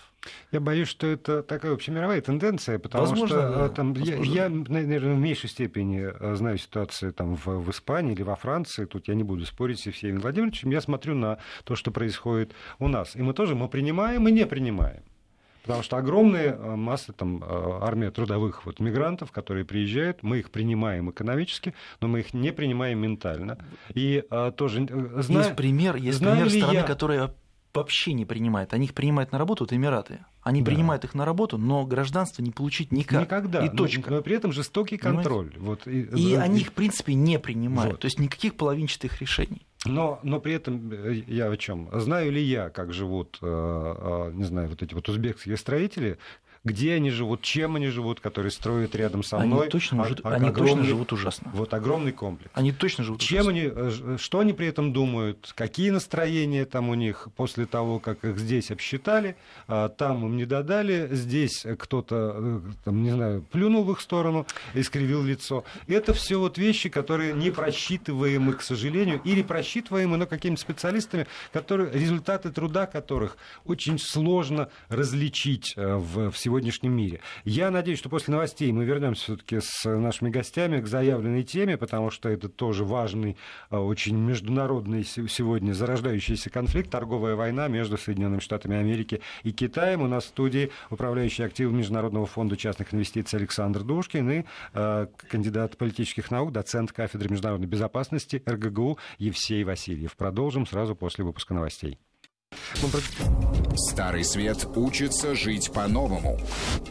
Я 0.51 0.60
боюсь, 0.60 0.88
что 0.88 1.08
это 1.08 1.41
такая 1.41 1.74
общемировая 1.74 2.22
тенденция, 2.22 2.77
потому 2.77 3.06
возможно, 3.06 3.27
что 3.27 3.50
да, 3.50 3.70
там, 3.70 3.94
возможно. 3.94 4.24
Я, 4.24 4.44
я, 4.44 4.50
наверное, 4.50 5.15
в 5.15 5.20
меньшей 5.20 5.50
степени 5.50 6.12
э, 6.13 6.36
знаю 6.36 6.58
ситуацию 6.58 7.12
там, 7.12 7.36
в, 7.36 7.46
в 7.48 7.72
Испании 7.72 8.13
или 8.13 8.22
во 8.22 8.36
Франции. 8.36 8.86
Тут 8.86 9.08
я 9.08 9.15
не 9.15 9.24
буду 9.24 9.46
спорить 9.46 9.80
с 9.80 9.88
Евсеем 9.88 10.20
Владимировичем. 10.20 10.70
Я 10.70 10.82
смотрю 10.82 11.15
на 11.15 11.39
то, 11.63 11.75
что 11.75 11.91
происходит 11.91 12.53
у 12.80 12.88
нас. 12.88 13.15
И 13.15 13.22
мы 13.22 13.34
тоже 13.34 13.56
мы 13.56 13.68
принимаем 13.68 14.27
и 14.27 14.32
не 14.32 14.46
принимаем. 14.46 15.03
Потому 15.63 15.84
что 15.84 15.98
огромные 15.98 16.48
э, 16.48 16.75
массы, 16.75 17.13
там, 17.13 17.44
э, 17.44 17.80
армия 17.82 18.12
трудовых 18.12 18.65
вот, 18.65 18.80
мигрантов, 18.80 19.32
которые 19.32 19.63
приезжают, 19.63 20.24
мы 20.24 20.39
их 20.39 20.50
принимаем 20.50 21.12
экономически, 21.12 21.74
но 22.00 22.08
мы 22.08 22.22
их 22.22 22.34
не 22.34 22.51
принимаем 22.51 23.00
ментально. 23.00 23.58
И 23.94 24.24
а, 24.30 24.51
тоже 24.51 24.88
знаю, 25.18 25.46
Есть 25.46 25.56
пример, 25.56 25.96
есть 25.96 26.20
пример 26.20 26.50
страны, 26.50 26.74
я... 26.74 26.84
которая 26.84 27.34
вообще 27.74 28.13
не 28.13 28.25
принимает. 28.25 28.74
Они 28.74 28.86
их 28.86 28.94
принимают 28.94 29.32
на 29.32 29.38
работу, 29.38 29.65
это 29.65 29.75
Эмираты. 29.75 30.25
Они 30.41 30.62
да. 30.62 30.72
принимают 30.72 31.03
их 31.03 31.13
на 31.13 31.25
работу, 31.25 31.58
но 31.58 31.86
гражданство 31.86 32.41
не 32.41 32.51
получить 32.51 32.91
никак. 32.91 33.22
Никогда. 33.22 33.65
И 33.65 33.70
точка. 33.70 34.10
Но, 34.10 34.18
но 34.18 34.22
при 34.24 34.36
этом 34.36 34.51
жестокий 34.51 34.98
контроль. 34.98 35.53
Вот, 35.58 35.88
и, 35.88 36.01
и 36.01 36.36
они 36.36 36.62
их, 36.62 36.70
в 36.70 36.74
принципе, 36.74 37.13
не 37.13 37.39
принимают. 37.39 37.94
Вот. 37.94 38.01
То 38.01 38.06
есть 38.06 38.20
никаких 38.20 38.56
половинчатых 38.56 39.22
решений. 39.22 39.65
Но, 39.85 40.19
но 40.23 40.39
при 40.39 40.53
этом 40.53 40.91
э, 40.91 41.23
я 41.27 41.50
о 41.50 41.57
чем? 41.57 41.89
Знаю 41.91 42.31
ли 42.31 42.41
я, 42.41 42.69
как 42.69 42.93
живут, 42.93 43.39
э, 43.41 43.45
э, 43.47 44.31
не 44.33 44.43
знаю, 44.43 44.69
вот 44.69 44.83
эти 44.83 44.93
вот 44.93 45.09
узбекские 45.09 45.57
строители, 45.57 46.19
где 46.63 46.94
они 46.94 47.10
живут, 47.10 47.41
чем 47.41 47.75
они 47.75 47.88
живут, 47.88 48.20
которые 48.20 48.51
строят 48.51 48.96
рядом 48.96 49.24
со 49.24 49.39
мной. 49.39 49.62
Они 49.62 49.70
точно, 49.70 50.03
а, 50.03 50.06
живут, 50.06 50.22
а, 50.25 50.30
они 50.30 50.50
огромный, 50.50 50.74
точно 50.74 50.84
живут 50.89 51.13
ужасно. 51.13 51.51
Вот 51.53 51.74
огромный 51.74 52.12
комплекс. 52.12 52.51
Они 52.53 52.72
точно 52.72 53.03
живут 53.03 53.22
чем 53.22 53.48
ужасно. 53.48 53.51
Они, 53.51 53.72
э, 53.74 54.18
что 54.20 54.39
они 54.39 54.53
при 54.53 54.68
этом 54.68 54.94
думают, 54.94 55.53
какие 55.56 55.89
настроения 55.89 56.65
там 56.65 56.89
у 56.89 56.94
них 56.94 57.30
после 57.36 57.65
того, 57.65 58.00
как 58.00 58.24
их 58.24 58.38
здесь 58.38 58.70
обсчитали, 58.70 59.36
а, 59.68 59.89
там 59.89 60.25
им 60.25 60.38
не 60.38 60.46
додали, 60.46 61.08
здесь 61.12 61.65
кто-то, 61.80 62.34
э, 62.36 62.60
там, 62.84 63.03
не 63.03 63.12
знаю, 63.12 63.41
плюнул 63.51 63.84
в 63.84 63.91
их 63.91 64.01
сторону, 64.01 64.46
искривил 64.75 65.24
лицо. 65.24 65.63
Это 65.88 66.13
все 66.13 66.39
вот 66.39 66.58
вещи, 66.58 66.89
которые 66.89 67.34
не 67.34 67.50
просчитываемы, 67.50 68.53
к 68.53 68.62
сожалению, 68.62 69.20
или 69.24 69.41
просчитываемы, 69.41 70.18
но 70.18 70.27
какими-то 70.27 70.62
специалистами, 70.62 71.25
которые, 71.51 71.91
результаты 71.91 72.51
труда 72.51 72.86
которых 72.86 73.38
очень 73.65 73.98
сложно 73.98 74.70
различить 74.89 75.74
э, 75.75 75.96
в 75.96 76.32
всего 76.32 76.50
сегодняшнем 76.51 76.91
мире. 76.91 77.22
Я 77.46 77.72
надеюсь, 77.72 78.00
что 78.00 78.10
после 78.10 78.34
новостей 78.34 78.74
мы 78.74 78.84
вернемся 78.84 79.24
все-таки 79.24 79.60
с 79.62 79.89
нашими 79.89 80.29
гостями 80.29 80.81
к 80.81 80.88
заявленной 80.88 81.43
теме, 81.43 81.77
потому 81.77 82.12
что 82.12 82.27
это 82.27 82.50
тоже 82.50 82.84
важный, 82.84 83.38
а, 83.70 83.79
очень 83.79 84.17
международный 84.17 85.05
сегодня 85.05 85.72
зарождающийся 85.72 86.50
конфликт, 86.50 86.89
торговая 86.89 87.38
война 87.38 87.70
между 87.70 87.98
Соединенными 87.98 88.41
Штатами 88.41 88.75
Америки 88.75 89.22
и 89.43 89.53
Китаем. 89.53 90.01
У 90.01 90.08
нас 90.08 90.25
в 90.25 90.27
студии 90.27 90.72
управляющий 90.89 91.43
активом 91.43 91.77
Международного 91.77 92.25
фонда 92.25 92.58
частных 92.58 92.93
инвестиций 92.93 93.39
Александр 93.39 93.84
Душкин 93.84 94.29
и 94.29 94.43
э, 94.74 95.08
кандидат 95.29 95.77
политических 95.77 96.31
наук, 96.31 96.51
доцент 96.51 96.91
кафедры 96.91 97.29
международной 97.29 97.67
безопасности 97.67 98.43
РГГУ 98.46 98.98
Евсей 99.20 99.63
Васильев. 99.63 100.17
Продолжим 100.17 100.67
сразу 100.67 100.98
после 100.98 101.24
выпуска 101.24 101.53
новостей. 101.53 101.98
Старый 103.75 104.24
свет 104.24 104.67
учится 104.75 105.36
жить 105.36 105.72
по-новому. 105.72 106.39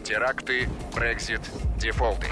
Теракты, 0.04 0.68
Брекзит, 0.94 1.40
дефолты. 1.78 2.28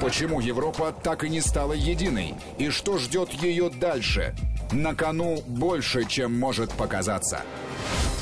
Почему 0.00 0.40
Европа 0.40 0.92
так 0.92 1.24
и 1.24 1.28
не 1.28 1.40
стала 1.40 1.72
единой? 1.72 2.34
И 2.58 2.70
что 2.70 2.98
ждет 2.98 3.32
ее 3.32 3.70
дальше? 3.70 4.34
На 4.72 4.94
кону 4.94 5.42
больше, 5.46 6.04
чем 6.04 6.38
может 6.38 6.70
показаться. 6.72 7.42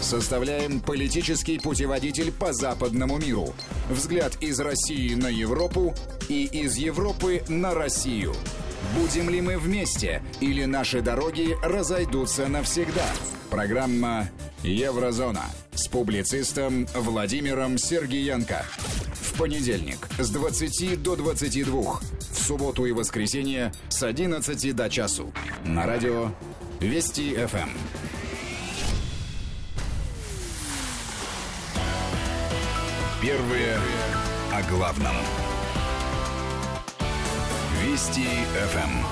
Составляем 0.00 0.80
политический 0.80 1.58
путеводитель 1.58 2.30
по 2.30 2.52
западному 2.52 3.18
миру. 3.18 3.54
Взгляд 3.90 4.36
из 4.40 4.60
России 4.60 5.14
на 5.14 5.26
Европу 5.26 5.94
и 6.28 6.44
из 6.44 6.76
Европы 6.76 7.42
на 7.48 7.74
Россию. 7.74 8.34
Будем 8.94 9.30
ли 9.30 9.40
мы 9.40 9.58
вместе 9.58 10.22
или 10.40 10.64
наши 10.64 11.00
дороги 11.00 11.56
разойдутся 11.62 12.48
навсегда? 12.48 13.06
Программа 13.50 14.28
«Еврозона» 14.62 15.44
с 15.74 15.88
публицистом 15.88 16.86
Владимиром 16.94 17.78
Сергиенко. 17.78 18.64
В 19.14 19.38
понедельник 19.38 20.08
с 20.18 20.30
20 20.30 21.02
до 21.02 21.16
22. 21.16 22.00
В 22.32 22.38
субботу 22.38 22.86
и 22.86 22.92
воскресенье 22.92 23.72
с 23.88 24.02
11 24.02 24.74
до 24.74 24.88
часу. 24.88 25.32
На 25.64 25.86
радио 25.86 26.30
Вести 26.80 27.34
ФМ. 27.34 27.70
Первые 33.22 33.78
о 34.52 34.62
главном. 34.70 35.16
Вести 37.86 38.22
ФМ. 38.22 39.06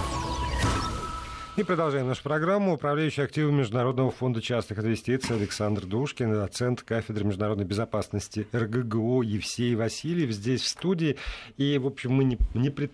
И 1.57 1.63
продолжаем 1.63 2.09
нашу 2.09 2.25
программу. 2.25 2.75
Управляющий 2.75 3.23
активом 3.23 3.55
Международного 3.55 4.11
фонда 4.11 4.43
частных 4.43 4.81
инвестиций 4.81 5.37
Александр 5.37 5.87
Душкин, 5.87 6.33
доцент 6.33 6.83
кафедры 6.83 7.25
международной 7.25 7.65
безопасности 7.65 8.49
РГГУ 8.53 9.23
Евсей 9.23 9.77
Васильев 9.77 10.33
здесь 10.33 10.63
в 10.63 10.67
студии. 10.67 11.17
И, 11.57 11.79
в 11.79 11.87
общем, 11.87 12.15
мы 12.15 12.25
не, 12.25 12.37
не 12.55 12.71
пред 12.71 12.91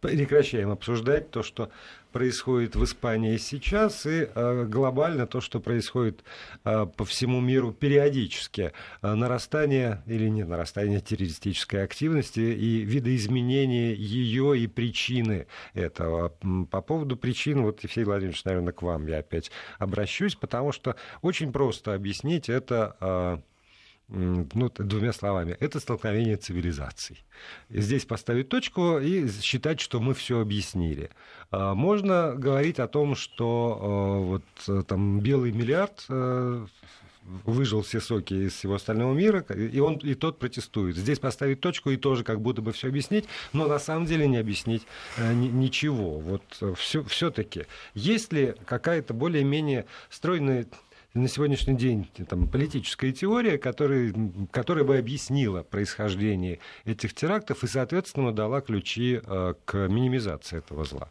прекращаем 0.00 0.70
обсуждать 0.70 1.30
то, 1.30 1.42
что 1.42 1.68
происходит 2.14 2.76
в 2.76 2.84
Испании 2.84 3.36
сейчас, 3.38 4.06
и 4.06 4.28
э, 4.32 4.64
глобально 4.66 5.26
то, 5.26 5.40
что 5.40 5.58
происходит 5.58 6.22
э, 6.64 6.86
по 6.86 7.04
всему 7.04 7.40
миру 7.40 7.72
периодически. 7.72 8.72
Э, 9.02 9.14
нарастание 9.14 10.04
или 10.06 10.28
не 10.28 10.44
нарастание 10.44 11.00
террористической 11.00 11.82
активности 11.82 12.38
и 12.38 12.82
видоизменения 12.82 13.94
ее 13.94 14.56
и 14.56 14.68
причины 14.68 15.48
этого. 15.74 16.32
По 16.70 16.80
поводу 16.80 17.16
причин, 17.16 17.62
вот, 17.62 17.82
Евсей 17.82 18.04
Владимирович, 18.04 18.44
наверное, 18.44 18.72
к 18.72 18.82
вам 18.82 19.08
я 19.08 19.18
опять 19.18 19.50
обращусь, 19.80 20.36
потому 20.36 20.70
что 20.70 20.94
очень 21.20 21.52
просто 21.52 21.94
объяснить 21.94 22.48
это 22.48 23.42
ну, 24.08 24.70
двумя 24.76 25.12
словами, 25.12 25.56
это 25.60 25.80
столкновение 25.80 26.36
цивилизаций. 26.36 27.24
Здесь 27.70 28.04
поставить 28.04 28.48
точку 28.48 28.98
и 28.98 29.28
считать, 29.40 29.80
что 29.80 30.00
мы 30.00 30.14
все 30.14 30.40
объяснили. 30.40 31.10
А, 31.50 31.74
можно 31.74 32.34
говорить 32.34 32.78
о 32.78 32.88
том, 32.88 33.14
что 33.16 33.78
а, 33.80 34.18
вот 34.20 34.44
э, 34.68 34.82
там 34.86 35.20
белый 35.20 35.52
миллиард 35.52 36.04
э, 36.08 36.66
выжил 37.44 37.82
все 37.82 38.00
соки 38.00 38.34
из 38.34 38.52
всего 38.52 38.74
остального 38.74 39.14
мира, 39.14 39.40
и 39.40 39.80
он 39.80 39.94
и 39.96 40.14
тот 40.14 40.38
протестует. 40.38 40.96
Здесь 40.96 41.18
поставить 41.18 41.60
точку 41.60 41.90
и 41.90 41.96
тоже 41.96 42.24
как 42.24 42.42
будто 42.42 42.60
бы 42.60 42.72
все 42.72 42.88
объяснить, 42.88 43.24
но 43.54 43.66
на 43.66 43.78
самом 43.78 44.04
деле 44.04 44.28
не 44.28 44.36
объяснить 44.36 44.86
э, 45.16 45.32
ничего. 45.32 46.18
Вот 46.18 46.42
все, 46.76 47.02
все-таки 47.04 47.66
есть 47.94 48.32
ли 48.34 48.54
какая-то 48.66 49.14
более-менее 49.14 49.86
стройная 50.10 50.66
на 51.14 51.28
сегодняшний 51.28 51.76
день 51.76 52.10
там, 52.28 52.48
политическая 52.48 53.12
теория, 53.12 53.56
которая, 53.56 54.12
которая 54.50 54.84
бы 54.84 54.98
объяснила 54.98 55.62
происхождение 55.62 56.58
этих 56.84 57.14
терактов 57.14 57.62
и, 57.62 57.68
соответственно, 57.68 58.32
дала 58.32 58.60
ключи 58.60 59.20
э, 59.24 59.54
к 59.64 59.76
минимизации 59.88 60.58
этого 60.58 60.84
зла. 60.84 61.08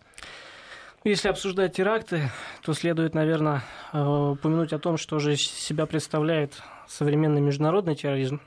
Если 1.06 1.30
обсуждать 1.30 1.76
теракты, 1.76 2.30
то 2.64 2.74
следует, 2.74 3.16
наверное, 3.16 3.64
э, 3.94 4.02
упомянуть 4.04 4.74
о 4.74 4.80
том, 4.80 4.98
что 4.98 5.20
же 5.20 5.38
себя 5.38 5.86
представляет 5.86 6.62
современный 6.88 7.42
международный 7.42 7.96
терроризм, 7.96 8.42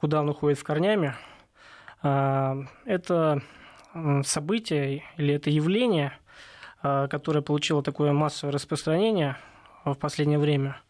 куда 0.00 0.20
он 0.20 0.28
уходит 0.28 0.58
в 0.58 0.64
корнями. 0.64 1.14
Э, 2.02 2.56
это 2.86 3.40
событие 4.24 5.04
или 5.16 5.34
это 5.34 5.50
явление, 5.50 6.12
которое 6.82 7.40
получило 7.40 7.82
такое 7.82 8.12
массовое 8.12 8.52
распространение 8.52 9.36
в 9.84 9.94
последнее 9.94 10.38
время– 10.38 10.80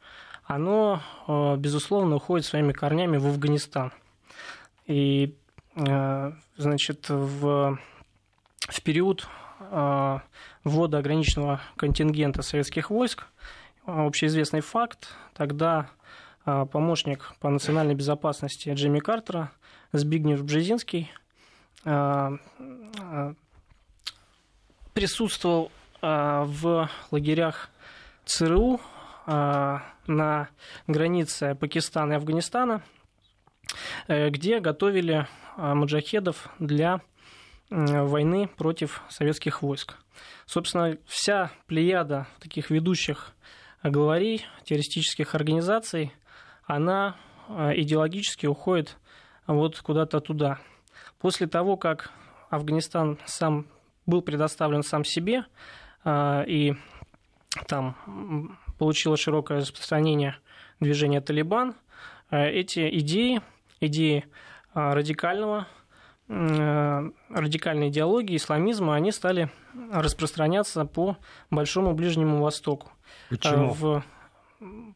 оно, 0.49 1.03
э, 1.27 1.57
безусловно, 1.57 2.17
уходит 2.17 2.47
своими 2.47 2.73
корнями 2.73 3.19
в 3.19 3.27
Афганистан. 3.27 3.93
И, 4.87 5.37
э, 5.77 6.33
значит, 6.57 7.11
в, 7.11 7.79
в 8.61 8.83
период 8.83 9.29
э, 9.61 10.19
ввода 10.65 10.99
ограниченного 10.99 11.61
контингента 11.77 12.41
советских 12.41 12.89
войск, 12.89 13.27
общеизвестный 13.85 14.63
факт, 14.63 15.15
тогда 15.35 15.91
помощник 16.45 17.35
по 17.41 17.51
национальной 17.51 17.95
безопасности 17.95 18.71
Джимми 18.71 19.01
Картера, 19.01 19.51
Збигнев 19.93 20.43
Бжезинский, 20.45 21.11
присутствовал 24.95 25.71
в 26.01 26.91
лагерях 27.11 27.71
ЦРУ 28.25 28.81
на 30.09 30.49
границе 30.87 31.55
Пакистана 31.55 32.15
и 32.15 32.17
Афганистана, 32.17 32.83
э, 34.09 34.31
где 34.31 34.61
готовили 34.61 35.29
а, 35.57 35.75
маджахедов 35.75 36.49
для 36.59 37.01
войны 37.71 38.49
против 38.49 39.03
советских 39.11 39.61
войск. 39.61 39.97
Собственно, 40.47 40.97
вся 41.05 41.51
плеяда 41.67 42.27
таких 42.41 42.71
ведущих 42.71 43.35
главарей 43.83 44.47
террористических 44.65 45.35
организаций, 45.35 46.13
она 46.65 47.17
а, 47.49 47.73
идеологически 47.75 48.47
уходит 48.47 48.97
вот 49.47 49.79
куда-то 49.81 50.21
туда. 50.21 50.59
После 51.19 51.47
того, 51.47 51.77
как 51.77 52.11
Афганистан 52.49 53.19
сам 53.27 53.67
был 54.07 54.23
предоставлен 54.23 54.83
сам 54.83 55.05
себе, 55.05 55.45
и 56.07 56.75
там 57.67 58.59
получило 58.79 59.17
широкое 59.17 59.59
распространение 59.61 60.37
движение 60.81 61.21
«Талибан», 61.21 61.75
э, 62.31 62.49
эти 62.51 62.89
идеи, 63.01 63.43
идеи 63.81 64.25
э, 64.75 64.93
радикального, 64.93 65.67
э, 66.29 67.11
радикальной 67.31 67.89
идеологии, 67.89 68.37
исламизма, 68.37 68.95
они 68.95 69.13
стали 69.13 69.51
распространяться 69.93 70.85
по 70.85 71.17
Большому 71.51 71.95
Ближнему 71.95 72.43
Востоку. 72.43 72.91
Почему? 73.31 73.73
В, 73.73 74.03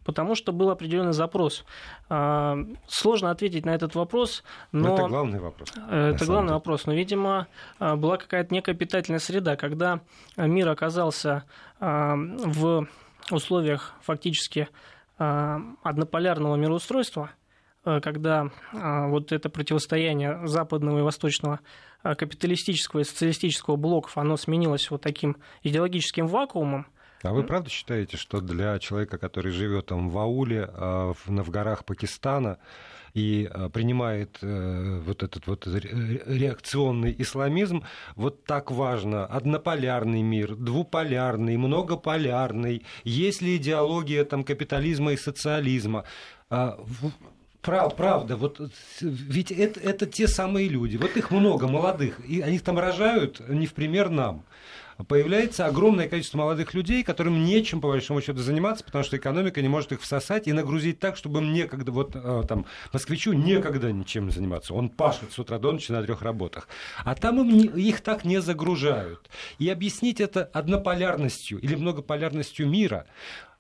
потому 0.04 0.34
что 0.34 0.52
был 0.52 0.70
определенный 0.70 1.12
запрос. 1.12 1.64
А, 2.08 2.58
сложно 2.86 3.30
ответить 3.30 3.64
на 3.64 3.70
этот 3.70 3.94
вопрос, 3.94 4.42
но... 4.72 4.88
но 4.88 4.94
это 4.94 5.08
главный 5.08 5.40
вопрос. 5.40 5.68
Это 5.90 6.24
главный 6.26 6.48
деле. 6.48 6.54
вопрос. 6.54 6.86
Но, 6.86 6.94
видимо, 6.94 7.46
а, 7.78 7.96
была 7.96 8.16
какая-то 8.16 8.52
некая 8.52 8.74
питательная 8.74 9.20
среда, 9.20 9.56
когда 9.56 10.00
мир 10.36 10.68
оказался 10.68 11.44
а, 11.80 12.14
в 12.16 12.86
условиях 13.30 13.94
фактически 14.02 14.68
однополярного 15.16 16.56
мироустройства, 16.56 17.30
когда 17.82 18.50
вот 18.72 19.32
это 19.32 19.48
противостояние 19.50 20.46
западного 20.46 20.98
и 20.98 21.02
восточного 21.02 21.60
капиталистического 22.02 23.00
и 23.00 23.04
социалистического 23.04 23.76
блоков, 23.76 24.18
оно 24.18 24.36
сменилось 24.36 24.90
вот 24.90 25.02
таким 25.02 25.36
идеологическим 25.62 26.26
вакуумом, 26.26 26.86
а 27.22 27.32
вы 27.32 27.44
правда 27.44 27.70
считаете, 27.70 28.16
что 28.16 28.40
для 28.40 28.78
человека, 28.78 29.18
который 29.18 29.52
живет 29.52 29.86
там 29.86 30.10
в 30.10 30.18
ауле, 30.18 30.68
а, 30.72 31.12
в 31.26 31.50
горах 31.50 31.84
Пакистана, 31.84 32.58
и 33.14 33.48
а, 33.50 33.68
принимает 33.68 34.38
э, 34.40 35.00
вот 35.04 35.22
этот 35.22 35.46
вот 35.46 35.66
реакционный 35.66 37.14
исламизм, 37.18 37.84
вот 38.16 38.44
так 38.44 38.70
важно? 38.70 39.26
Однополярный 39.26 40.22
мир, 40.22 40.56
двуполярный, 40.56 41.58
многополярный, 41.58 42.86
есть 43.04 43.42
ли 43.42 43.56
идеология 43.56 44.24
там 44.24 44.44
капитализма 44.44 45.12
и 45.12 45.16
социализма? 45.16 46.04
А, 46.48 46.78
Прав, 47.60 47.94
правда, 47.94 48.36
вот 48.36 48.60
ведь 49.00 49.52
это, 49.52 49.78
это 49.78 50.04
те 50.06 50.26
самые 50.26 50.68
люди, 50.68 50.96
вот 50.96 51.16
их 51.16 51.30
много 51.30 51.68
молодых, 51.68 52.18
и 52.26 52.40
они 52.40 52.58
там 52.58 52.76
рожают 52.76 53.40
не 53.48 53.66
в 53.66 53.74
пример 53.74 54.10
нам 54.10 54.44
появляется 55.08 55.66
огромное 55.66 56.08
количество 56.08 56.38
молодых 56.38 56.74
людей, 56.74 57.02
которым 57.02 57.44
нечем, 57.44 57.80
по 57.80 57.88
большому 57.88 58.20
счету, 58.20 58.38
заниматься, 58.40 58.84
потому 58.84 59.04
что 59.04 59.16
экономика 59.16 59.60
не 59.62 59.68
может 59.68 59.92
их 59.92 60.00
всосать 60.00 60.48
и 60.48 60.52
нагрузить 60.52 60.98
так, 60.98 61.16
чтобы 61.16 61.40
им 61.40 61.52
некогда, 61.52 61.92
вот 61.92 62.12
э, 62.14 62.42
там, 62.48 62.66
москвичу 62.92 63.32
некогда 63.32 63.92
ничем 63.92 64.30
заниматься. 64.30 64.74
Он 64.74 64.88
пашет 64.88 65.32
с 65.32 65.38
утра 65.38 65.58
до 65.58 65.72
ночи 65.72 65.92
на 65.92 66.02
трех 66.02 66.22
работах. 66.22 66.68
А 67.04 67.14
там 67.14 67.40
им 67.40 67.48
не, 67.56 67.64
их 67.82 68.00
так 68.00 68.24
не 68.24 68.40
загружают. 68.40 69.30
И 69.58 69.68
объяснить 69.68 70.20
это 70.20 70.44
однополярностью 70.44 71.58
или 71.60 71.74
многополярностью 71.74 72.68
мира, 72.68 73.06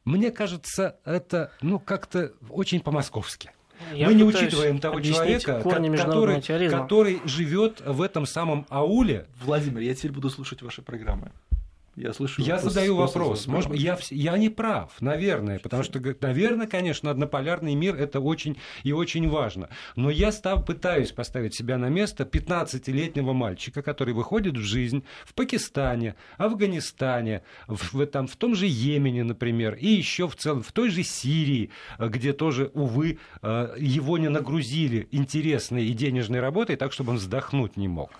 мне 0.04 0.30
кажется, 0.30 0.96
это 1.04 1.52
ну, 1.60 1.78
как-то 1.78 2.32
очень 2.50 2.80
по-московски. 2.80 3.52
Я 3.92 4.08
Мы 4.08 4.14
не 4.14 4.24
учитываем 4.24 4.78
того 4.78 5.00
человека, 5.00 5.62
который, 5.62 6.40
который 6.70 7.20
живет 7.24 7.82
в 7.84 8.02
этом 8.02 8.26
самом 8.26 8.66
ауле. 8.68 9.26
Владимир, 9.42 9.80
я 9.80 9.94
теперь 9.94 10.12
буду 10.12 10.30
слушать 10.30 10.62
ваши 10.62 10.82
программы. 10.82 11.30
Я 11.94 12.14
слышу. 12.14 12.40
Я 12.40 12.54
вопрос, 12.54 12.72
задаю 12.72 12.96
вопрос. 12.96 13.46
Может, 13.46 13.74
я, 13.74 13.98
я 14.10 14.38
не 14.38 14.48
прав, 14.48 14.90
наверное, 15.00 15.58
потому 15.58 15.82
что, 15.82 16.00
наверное, 16.20 16.66
конечно, 16.66 17.10
однополярный 17.10 17.74
мир 17.74 17.96
это 17.96 18.18
очень 18.18 18.56
и 18.82 18.92
очень 18.92 19.28
важно. 19.28 19.68
Но 19.94 20.08
я 20.08 20.32
став, 20.32 20.64
пытаюсь 20.64 21.12
поставить 21.12 21.54
себя 21.54 21.76
на 21.76 21.90
место 21.90 22.24
15-летнего 22.24 23.34
мальчика, 23.34 23.82
который 23.82 24.14
выходит 24.14 24.56
в 24.56 24.62
жизнь 24.62 25.04
в 25.26 25.34
Пакистане, 25.34 26.14
Афганистане, 26.38 27.42
в, 27.66 27.92
в, 27.92 28.06
там, 28.06 28.26
в 28.26 28.36
том 28.36 28.54
же 28.54 28.66
Йемене, 28.66 29.22
например, 29.22 29.74
и 29.74 29.88
еще 29.88 30.28
в 30.28 30.36
целом 30.36 30.62
в 30.62 30.72
той 30.72 30.88
же 30.88 31.02
Сирии, 31.02 31.70
где 31.98 32.32
тоже, 32.32 32.70
увы, 32.72 33.18
э, 33.42 33.74
его 33.78 34.16
не 34.16 34.28
нагрузили 34.28 35.08
интересной 35.10 35.84
и 35.84 35.92
денежной 35.92 36.40
работой, 36.40 36.76
так 36.76 36.94
чтобы 36.94 37.10
он 37.10 37.16
вздохнуть 37.18 37.76
не 37.76 37.88
мог. 37.88 38.10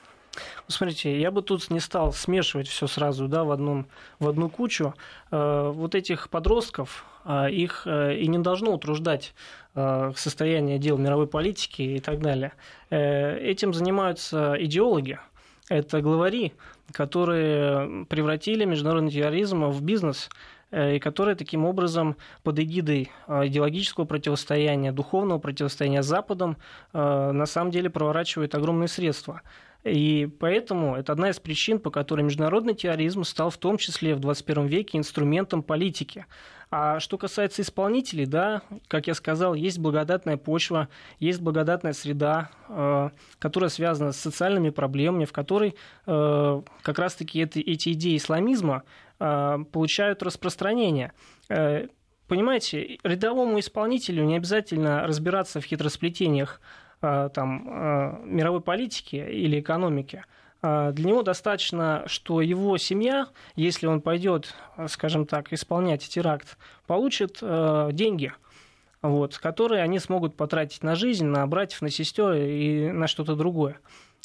Смотрите, 0.67 1.21
я 1.21 1.31
бы 1.31 1.43
тут 1.43 1.71
не 1.71 1.81
стал 1.81 2.12
смешивать 2.12 2.69
все 2.69 2.87
сразу 2.87 3.29
да, 3.29 3.45
в, 3.45 3.51
одном, 3.51 3.87
в 4.19 4.29
одну 4.29 4.49
кучу. 4.49 4.95
Э, 5.31 5.71
вот 5.73 5.95
этих 5.95 6.31
подростков, 6.31 7.05
э, 7.25 7.51
их 7.51 7.83
э, 7.87 8.17
и 8.17 8.27
не 8.27 8.39
должно 8.39 8.73
утруждать 8.73 9.35
состояние 9.75 10.79
дел 10.79 10.99
мировой 10.99 11.27
политики 11.27 11.81
и 11.81 11.99
так 11.99 12.21
далее. 12.21 12.53
Этим 12.91 13.73
занимаются 13.73 14.55
идеологи, 14.61 15.19
это 15.71 16.03
главари, 16.03 16.53
которые 16.92 18.05
превратили 18.05 18.66
международный 18.66 19.11
терроризм 19.11 19.64
в 19.64 19.81
бизнес, 19.81 20.29
и 20.77 20.99
которые 20.99 21.37
таким 21.37 21.64
образом 21.64 22.18
под 22.42 22.59
эгидой 22.59 23.11
идеологического 23.27 24.05
противостояния, 24.05 24.92
духовного 24.92 25.38
противостояния 25.38 26.03
с 26.03 26.07
Западом 26.07 26.59
на 26.92 27.47
самом 27.47 27.71
деле 27.71 27.88
проворачивают 27.88 28.55
огромные 28.55 28.88
средства. 28.88 29.40
И 29.85 30.29
поэтому 30.38 30.97
это 30.97 31.12
одна 31.12 31.31
из 31.31 31.40
причин, 31.40 31.81
по 31.81 31.90
которой 31.90 32.23
международный 32.23 32.75
терроризм 32.75 33.25
стал 33.25 33.51
в 33.51 33.59
том 33.59 33.79
числе 33.79 34.14
в 34.14 34.21
21 34.21 34.66
веке 34.66 34.99
инструментом 34.99 35.62
политики. 35.62 36.27
А 36.75 37.01
что 37.01 37.18
касается 37.18 37.61
исполнителей, 37.61 38.25
да, 38.25 38.62
как 38.88 39.07
я 39.07 39.12
сказал, 39.12 39.55
есть 39.55 39.79
благодатная 39.79 40.38
почва, 40.38 40.88
есть 41.18 41.40
благодатная 41.40 41.92
среда, 41.92 42.51
э, 42.68 43.11
которая 43.38 43.68
связана 43.68 44.12
с 44.12 44.16
социальными 44.18 44.71
проблемами, 44.71 45.27
в 45.27 45.33
которой 45.33 45.75
э, 46.07 46.62
как 46.81 46.99
раз-таки 46.99 47.42
эти, 47.42 47.92
идеи 47.92 48.16
исламизма 48.16 48.85
э, 49.21 49.59
получают 49.71 50.23
распространение. 50.23 51.12
Понимаете, 52.27 52.99
рядовому 53.05 53.61
исполнителю 53.61 54.25
не 54.25 54.37
обязательно 54.37 55.07
разбираться 55.07 55.61
в 55.61 55.64
хитросплетениях 55.64 56.62
там, 57.03 57.69
э, 57.69 58.21
мировой 58.25 58.61
политики 58.61 59.17
или 59.17 59.61
экономики, 59.61 60.25
э, 60.62 60.93
для 60.95 61.09
него 61.09 61.23
достаточно, 61.23 62.05
что 62.07 62.41
его 62.41 62.79
семья, 62.79 63.29
если 63.57 63.87
он 63.87 64.01
пойдет, 64.01 64.55
скажем 64.88 65.27
так, 65.27 65.53
исполнять 65.53 66.09
теракт, 66.09 66.57
получит 66.87 67.41
деньги, 67.41 68.33
вот, 69.03 69.37
которые 69.38 69.83
они 69.83 69.99
смогут 69.99 70.37
потратить 70.37 70.83
на 70.83 70.95
жизнь, 70.95 71.27
на 71.27 71.47
братьев, 71.47 71.83
на 71.83 71.91
сестер 71.91 72.33
и 72.35 72.91
на 72.91 73.07
что-то 73.09 73.35
другое. 73.35 73.79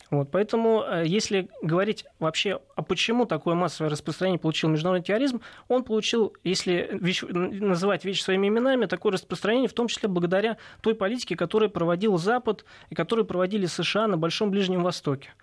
Вот, 0.10 0.32
поэтому, 0.32 0.84
э, 0.84 1.04
если 1.06 1.50
говорить 1.62 2.06
вообще, 2.20 2.62
а 2.76 2.82
почему 2.82 3.26
такое 3.26 3.56
массовое 3.56 3.92
распространение 3.92 4.40
получил 4.40 4.70
международный 4.70 5.06
терроризм, 5.06 5.42
он 5.68 5.84
получил, 5.84 6.34
если 6.46 6.90
вещь, 6.94 7.24
называть 7.24 8.06
вещи 8.06 8.22
своими 8.22 8.48
именами, 8.48 8.86
такое 8.86 9.12
распространение, 9.14 9.68
в 9.68 9.74
том 9.74 9.88
числе 9.88 10.08
благодаря 10.08 10.58
той 10.82 10.96
политике, 10.96 11.36
которую 11.36 11.70
проводил 11.70 12.18
Запад 12.18 12.64
и 12.90 12.96
которую 12.96 13.26
проводили 13.26 13.66
США 13.66 14.08
на 14.08 14.18
Большом 14.18 14.50
Ближнем 14.50 14.82
Востоке. 14.82 15.34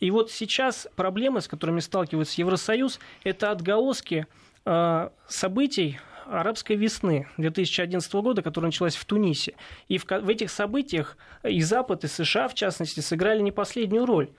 И 0.00 0.10
вот 0.10 0.30
сейчас 0.30 0.88
проблемы, 0.96 1.40
с 1.42 1.48
которыми 1.48 1.80
сталкивается 1.80 2.40
Евросоюз, 2.40 3.00
это 3.24 3.50
отголоски 3.50 4.26
э, 4.64 5.08
событий, 5.28 5.98
арабской 6.26 6.76
весны 6.76 7.28
2011 7.36 8.12
года, 8.14 8.42
которая 8.42 8.68
началась 8.68 8.96
в 8.96 9.04
Тунисе. 9.04 9.54
И 9.88 9.98
в, 9.98 10.04
в 10.04 10.28
этих 10.28 10.50
событиях 10.50 11.16
и 11.42 11.60
Запад, 11.60 12.04
и 12.04 12.08
США, 12.08 12.48
в 12.48 12.54
частности, 12.54 13.00
сыграли 13.00 13.40
не 13.40 13.52
последнюю 13.52 14.06
роль. 14.06 14.30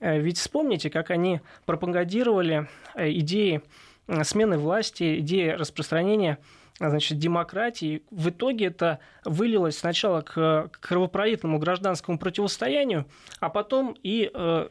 Э, 0.00 0.18
ведь 0.18 0.38
вспомните, 0.38 0.90
как 0.90 1.10
они 1.10 1.40
пропагандировали 1.64 2.68
э, 2.94 3.10
идеи 3.12 3.62
э, 4.08 4.24
смены 4.24 4.58
власти, 4.58 5.20
идеи 5.20 5.50
распространения 5.50 6.38
значит, 6.90 7.18
демократии. 7.18 8.02
В 8.10 8.30
итоге 8.30 8.66
это 8.66 8.98
вылилось 9.24 9.78
сначала 9.78 10.22
к 10.22 10.70
кровопролитному 10.80 11.58
гражданскому 11.58 12.18
противостоянию, 12.18 13.06
а 13.40 13.48
потом 13.48 13.96
и 14.02 14.30
э, 14.32 14.68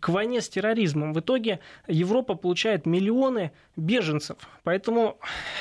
к 0.00 0.08
войне 0.08 0.40
с 0.40 0.48
терроризмом. 0.48 1.12
В 1.12 1.20
итоге 1.20 1.60
Европа 1.86 2.34
получает 2.34 2.86
миллионы 2.86 3.52
беженцев. 3.76 4.38
Поэтому 4.62 5.18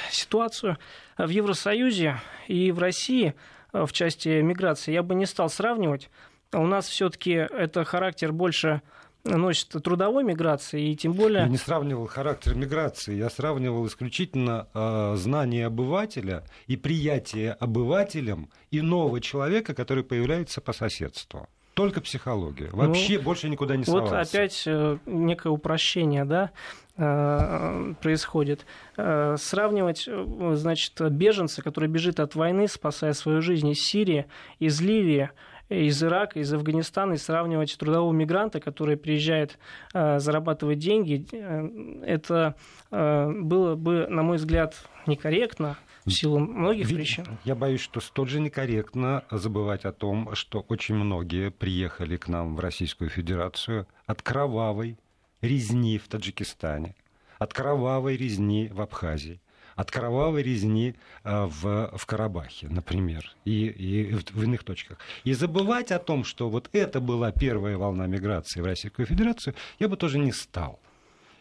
ситуацию 0.09 0.77
в 1.17 1.29
Евросоюзе 1.29 2.21
и 2.47 2.71
в 2.71 2.79
России 2.79 3.35
э, 3.73 3.85
в 3.85 3.91
части 3.93 4.41
миграции 4.41 4.91
я 4.91 5.03
бы 5.03 5.15
не 5.15 5.25
стал 5.25 5.49
сравнивать. 5.49 6.09
У 6.51 6.65
нас 6.67 6.87
все-таки 6.87 7.31
это 7.31 7.83
характер 7.83 8.31
больше 8.31 8.81
носит 9.23 9.69
трудовой 9.69 10.23
миграции, 10.23 10.91
и 10.91 10.95
тем 10.95 11.13
более... 11.13 11.43
Я 11.43 11.47
не 11.47 11.57
сравнивал 11.57 12.07
характер 12.07 12.55
миграции, 12.55 13.15
я 13.15 13.29
сравнивал 13.29 13.87
исключительно 13.87 14.67
э, 14.73 15.15
знание 15.17 15.67
обывателя 15.67 16.43
и 16.67 16.75
приятие 16.75 17.53
обывателем 17.53 18.49
иного 18.71 19.21
человека, 19.21 19.73
который 19.73 20.03
появляется 20.03 20.61
по 20.61 20.73
соседству. 20.73 21.47
Только 21.73 22.01
психология. 22.01 22.69
Ну, 22.71 22.87
Вообще 22.87 23.17
ну, 23.17 23.23
больше 23.23 23.49
никуда 23.49 23.75
не 23.75 23.83
соваться. 23.83 24.15
Вот 24.15 24.27
опять 24.27 24.63
э, 24.67 24.97
некое 25.07 25.49
упрощение, 25.49 26.23
да, 26.23 26.51
э, 26.97 27.93
происходит. 27.99 28.65
Э, 28.95 29.37
сравнивать, 29.39 30.07
значит, 30.07 31.01
беженца, 31.11 31.63
который 31.63 31.89
бежит 31.89 32.19
от 32.19 32.35
войны, 32.35 32.67
спасая 32.67 33.13
свою 33.13 33.41
жизнь 33.41 33.69
из 33.69 33.79
Сирии, 33.79 34.27
из 34.59 34.81
Ливии, 34.81 35.31
из 35.69 36.03
Ирака, 36.03 36.39
из 36.39 36.53
Афганистана 36.53 37.13
и 37.13 37.17
сравнивать 37.17 37.77
трудового 37.77 38.11
мигранта, 38.13 38.59
который 38.59 38.97
приезжает 38.97 39.57
э, 39.93 40.19
зарабатывать 40.19 40.79
деньги, 40.79 41.25
э, 41.31 42.03
это 42.05 42.55
э, 42.91 43.31
было 43.31 43.75
бы, 43.75 44.07
на 44.07 44.23
мой 44.23 44.37
взгляд, 44.37 44.75
некорректно 45.07 45.77
в 46.05 46.11
силу 46.11 46.39
многих 46.39 46.87
Ведь 46.87 46.97
причин. 46.97 47.25
Я 47.45 47.55
боюсь, 47.55 47.81
что 47.81 48.01
столь 48.01 48.29
же 48.29 48.39
некорректно 48.39 49.23
забывать 49.31 49.85
о 49.85 49.93
том, 49.93 50.35
что 50.35 50.65
очень 50.67 50.95
многие 50.95 51.49
приехали 51.49 52.17
к 52.17 52.27
нам 52.27 52.55
в 52.55 52.59
Российскую 52.59 53.09
Федерацию 53.09 53.87
от 54.05 54.21
кровавой 54.21 54.97
резни 55.41 55.97
в 55.97 56.07
Таджикистане, 56.07 56.95
от 57.39 57.53
кровавой 57.53 58.17
резни 58.17 58.69
в 58.71 58.81
Абхазии, 58.81 59.41
от 59.75 59.91
кровавой 59.91 60.43
резни 60.43 60.95
э, 61.23 61.45
в, 61.45 61.97
в 61.97 62.05
Карабахе, 62.05 62.67
например, 62.69 63.35
и, 63.45 63.67
и 63.67 64.13
в 64.13 64.43
иных 64.43 64.63
точках. 64.63 64.97
И 65.23 65.33
забывать 65.33 65.91
о 65.91 65.99
том, 65.99 66.23
что 66.23 66.49
вот 66.49 66.69
это 66.73 66.99
была 66.99 67.31
первая 67.31 67.77
волна 67.77 68.07
миграции 68.07 68.61
в 68.61 68.65
Российскую 68.65 69.05
Федерацию, 69.05 69.55
я 69.79 69.87
бы 69.87 69.97
тоже 69.97 70.19
не 70.19 70.31
стал. 70.31 70.79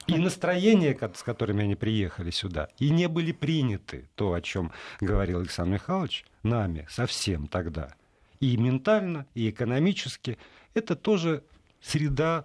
И 0.08 0.16
настроения, 0.16 0.98
с 1.14 1.22
которыми 1.22 1.62
они 1.62 1.76
приехали 1.76 2.30
сюда, 2.30 2.68
и 2.78 2.90
не 2.90 3.06
были 3.06 3.30
приняты, 3.30 4.08
то, 4.16 4.32
о 4.32 4.40
чем 4.40 4.72
говорил 5.00 5.38
Александр 5.38 5.74
Михайлович, 5.74 6.24
нами 6.42 6.86
совсем 6.90 7.46
тогда. 7.46 7.94
И 8.40 8.56
ментально, 8.56 9.26
и 9.34 9.48
экономически. 9.50 10.38
Это 10.74 10.96
тоже 10.96 11.44
среда 11.80 12.44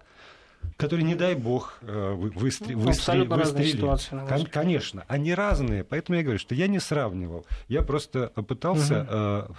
которые, 0.76 1.04
не 1.04 1.14
дай 1.14 1.34
бог, 1.34 1.78
э, 1.82 2.12
выстр... 2.14 2.70
ну, 2.70 2.78
выстр... 2.78 3.24
выстрелили. 3.24 4.44
Конечно, 4.50 5.04
они 5.08 5.34
разные, 5.34 5.84
поэтому 5.84 6.18
я 6.18 6.22
говорю, 6.22 6.38
что 6.38 6.54
я 6.54 6.68
не 6.68 6.78
сравнивал. 6.78 7.46
Я 7.68 7.82
просто 7.82 8.28
пытался 8.28 9.48
угу 9.50 9.56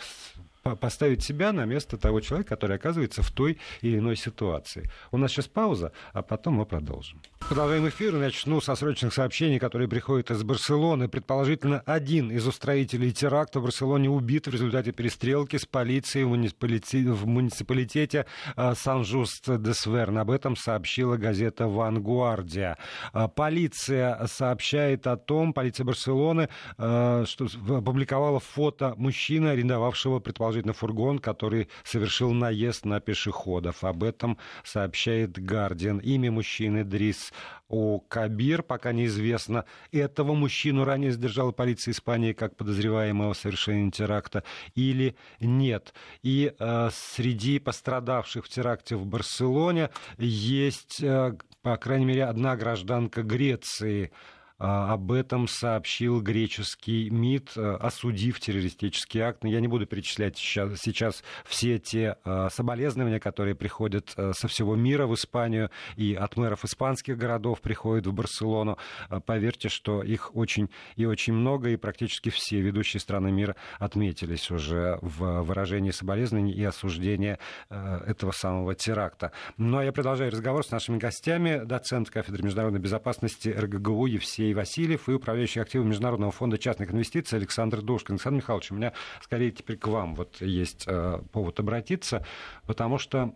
поставить 0.76 1.24
себя 1.24 1.52
на 1.52 1.66
место 1.66 1.98
того 1.98 2.20
человека, 2.22 2.56
который 2.56 2.78
оказывается 2.78 3.22
в 3.22 3.32
той 3.32 3.58
или 3.82 3.98
иной 4.00 4.16
ситуации. 4.16 4.90
У 5.12 5.18
нас 5.18 5.32
сейчас 5.32 5.48
пауза, 5.48 5.92
а 6.14 6.22
потом 6.22 6.56
мы 6.56 6.66
продолжим. 6.66 7.22
Продолжаем 7.48 7.88
эфир. 7.88 8.14
Начну 8.14 8.62
со 8.62 8.76
срочных 8.76 9.14
сообщений, 9.14 9.60
которые 9.60 9.88
приходят 9.88 10.30
из 10.30 10.44
Барселоны. 10.44 11.08
Предположительно, 11.08 11.82
один 11.86 12.32
из 12.32 12.46
устроителей 12.46 13.12
теракта 13.12 13.60
в 13.60 13.64
Барселоне 13.64 14.10
убит 14.10 14.48
в 14.48 14.52
результате 14.52 14.92
перестрелки 14.92 15.58
с 15.58 15.66
полицией 15.66 16.26
в, 16.26 16.30
муниципалитете, 16.30 17.12
в 17.12 17.26
муниципалитете 17.26 18.26
а, 18.56 18.76
Сан-Жуст-де-Сверн. 18.76 20.18
Об 20.20 20.32
этом 20.32 20.56
сообщила 20.56 21.18
газета 21.18 21.68
«Вангуардия». 21.68 22.78
А, 23.14 23.28
полиция 23.28 24.28
сообщает 24.28 25.08
о 25.08 25.18
том, 25.18 25.54
полиция 25.54 25.86
Барселоны, 25.86 26.50
а, 26.78 27.26
что 27.26 27.48
опубликовала 27.70 28.40
фото 28.40 28.94
мужчины, 28.98 29.48
арендовавшего 29.48 30.20
предположительно 30.20 30.59
предположительно, 30.60 30.74
фургон, 30.74 31.20
который 31.20 31.68
совершил 31.84 32.32
наезд 32.32 32.86
на 32.86 33.00
пешеходов. 33.00 33.84
Об 33.84 34.04
этом 34.04 34.38
сообщает 34.64 35.40
Гардиан. 35.40 36.00
Имя 36.00 36.32
мужчины 36.32 36.84
Дрис 36.84 37.32
О. 37.70 38.00
Кабир, 38.00 38.64
пока 38.64 38.92
неизвестно. 38.92 39.66
Этого 39.92 40.34
мужчину 40.34 40.84
ранее 40.84 41.12
задержала 41.12 41.52
полиция 41.52 41.92
Испании 41.92 42.34
как 42.34 42.56
подозреваемого 42.56 43.34
в 43.34 43.38
совершении 43.38 43.92
теракта 43.92 44.44
или 44.76 45.16
нет. 45.40 45.94
И 46.24 46.54
э, 46.58 46.90
среди 46.92 47.60
пострадавших 47.60 48.46
в 48.46 48.50
теракте 48.50 48.96
в 48.96 49.06
Барселоне 49.06 49.90
есть, 50.18 51.02
э, 51.02 51.38
по 51.62 51.78
крайней 51.78 52.06
мере, 52.06 52.26
одна 52.26 52.56
гражданка 52.56 53.24
Греции, 53.24 54.12
об 54.60 55.14
этом 55.14 55.48
сообщил 55.48 56.22
греческий 56.22 57.10
МИД, 57.10 57.52
э, 57.56 57.76
осудив 57.80 58.42
террористический 58.42 59.22
акт. 59.22 59.46
Я 59.46 59.62
не 59.62 59.70
буду 59.70 59.86
перечислять 59.86 60.38
сейчас, 60.38 60.80
сейчас 60.82 61.24
все 61.46 61.80
те 61.80 62.18
э, 62.26 62.50
соболезнования, 62.52 63.22
которые 63.22 63.56
приходят 63.56 64.14
э, 64.18 64.34
со 64.34 64.50
всего 64.50 64.76
мира 64.76 65.08
в 65.08 65.16
Испанию 65.16 65.72
и 65.96 66.14
от 66.14 66.36
мэров 66.36 66.66
испанских 66.66 67.18
городов 67.18 67.62
приходят 67.62 68.06
в 68.06 68.14
Барселону. 68.14 68.78
Поверьте, 69.26 69.70
что 69.70 70.04
их 70.04 70.36
очень 70.36 70.70
и 70.98 71.06
очень 71.06 71.34
много, 71.34 71.70
и 71.70 71.78
практически 71.78 72.30
все 72.30 72.60
ведущие 72.60 73.00
страны 73.00 73.32
мира 73.32 73.56
отметились 73.80 74.52
уже 74.52 75.00
в 75.02 75.42
выражении 75.42 75.92
соболезнований 75.92 76.54
и 76.54 76.64
осуждения 76.66 77.40
этого 77.70 78.32
самого 78.32 78.76
теракта. 78.76 79.32
Ну 79.58 79.78
а 79.78 79.86
я 79.86 79.94
продолжаю 79.94 80.32
разговор 80.32 80.66
с 80.66 80.72
нашими 80.72 80.98
гостями. 80.98 81.62
Доцент 81.64 82.10
кафедры 82.10 82.44
международной 82.44 82.82
безопасности 82.82 83.50
РГГУ 83.50 84.06
Евсей 84.08 84.49
Сергей 84.50 84.54
Васильев 84.56 85.08
и 85.08 85.14
управляющий 85.14 85.60
активом 85.60 85.90
Международного 85.90 86.32
фонда 86.32 86.58
частных 86.58 86.92
инвестиций 86.92 87.38
Александр 87.38 87.82
Душкин. 87.82 88.16
Александр 88.16 88.38
Михайлович, 88.38 88.72
у 88.72 88.76
меня 88.76 88.94
скорее 89.22 89.52
теперь 89.52 89.78
к 89.78 89.88
вам 89.88 90.16
вот 90.16 90.42
есть 90.42 90.86
э, 90.88 91.22
повод 91.32 91.60
обратиться, 91.60 92.26
потому 92.66 92.98
что, 92.98 93.36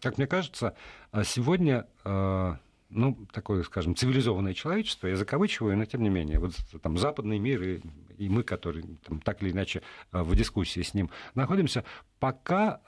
как 0.00 0.16
мне 0.16 0.26
кажется, 0.26 0.74
э, 1.12 1.22
сегодня 1.24 1.86
э, 2.04 2.54
ну, 2.88 3.26
такое, 3.32 3.62
скажем, 3.64 3.94
цивилизованное 3.94 4.54
человечество, 4.54 5.06
я 5.06 5.16
закавычиваю, 5.16 5.76
но 5.76 5.84
тем 5.84 6.02
не 6.02 6.08
менее, 6.08 6.38
вот 6.38 6.54
там 6.82 6.96
западный 6.96 7.38
мир 7.38 7.62
и, 7.62 7.80
и 8.16 8.30
мы, 8.30 8.42
которые 8.42 8.86
там, 9.06 9.20
так 9.20 9.42
или 9.42 9.50
иначе 9.50 9.82
в 10.12 10.34
дискуссии 10.34 10.80
с 10.80 10.94
ним 10.94 11.10
находимся, 11.34 11.84
пока 12.20 12.80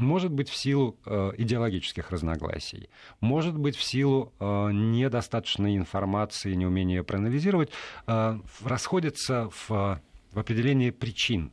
может 0.00 0.32
быть 0.32 0.48
в 0.48 0.56
силу 0.56 0.98
э, 1.06 1.32
идеологических 1.38 2.10
разногласий, 2.10 2.88
может 3.20 3.56
быть 3.56 3.76
в 3.76 3.82
силу 3.82 4.32
э, 4.40 4.70
недостаточной 4.72 5.76
информации, 5.76 6.54
неумения 6.54 6.96
ее 6.96 7.04
проанализировать, 7.04 7.70
э, 8.06 8.38
расходятся 8.64 9.50
в, 9.50 10.00
в 10.32 10.38
определении 10.38 10.90
причин 10.90 11.52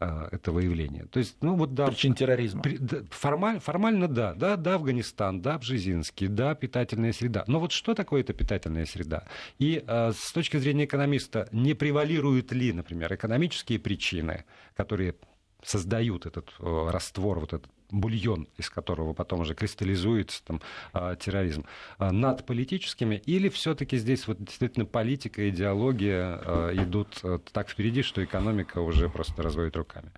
э, 0.00 0.28
этого 0.32 0.60
явления. 0.60 1.06
То 1.06 1.18
есть, 1.18 1.36
ну 1.40 1.56
вот 1.56 1.74
да. 1.74 1.86
Причин 1.86 2.14
терроризма. 2.14 2.62
При, 2.62 2.76
да, 2.78 2.98
формаль, 3.10 3.60
формально 3.60 4.08
да, 4.08 4.34
да, 4.34 4.56
да, 4.56 4.74
Афганистан, 4.74 5.40
да, 5.40 5.58
Бжезинский, 5.58 6.28
да, 6.28 6.54
питательная 6.54 7.12
среда. 7.12 7.44
Но 7.46 7.60
вот 7.60 7.72
что 7.72 7.94
такое 7.94 8.20
эта 8.20 8.32
питательная 8.32 8.86
среда? 8.86 9.26
И 9.58 9.82
э, 9.86 10.12
с 10.12 10.32
точки 10.32 10.56
зрения 10.56 10.84
экономиста, 10.84 11.48
не 11.52 11.74
превалируют 11.74 12.52
ли, 12.52 12.72
например, 12.72 13.14
экономические 13.14 13.78
причины, 13.78 14.44
которые 14.76 15.14
создают 15.62 16.26
этот 16.26 16.52
э, 16.60 16.88
раствор, 16.90 17.40
вот 17.40 17.52
этот 17.52 17.70
бульон, 17.90 18.48
из 18.58 18.68
которого 18.68 19.14
потом 19.14 19.40
уже 19.40 19.54
кристаллизуется 19.54 20.42
там, 20.44 20.60
э, 20.92 21.16
терроризм, 21.18 21.64
э, 21.98 22.10
над 22.10 22.46
политическими, 22.46 23.16
или 23.26 23.48
все-таки 23.48 23.96
здесь 23.96 24.26
вот 24.28 24.42
действительно 24.42 24.86
политика, 24.86 25.48
идеология 25.48 26.36
идут 26.82 27.22
так 27.52 27.70
впереди, 27.70 28.02
что 28.02 28.22
экономика 28.22 28.78
уже 28.80 29.08
просто 29.08 29.42
разводит 29.42 29.76
руками? 29.76 30.10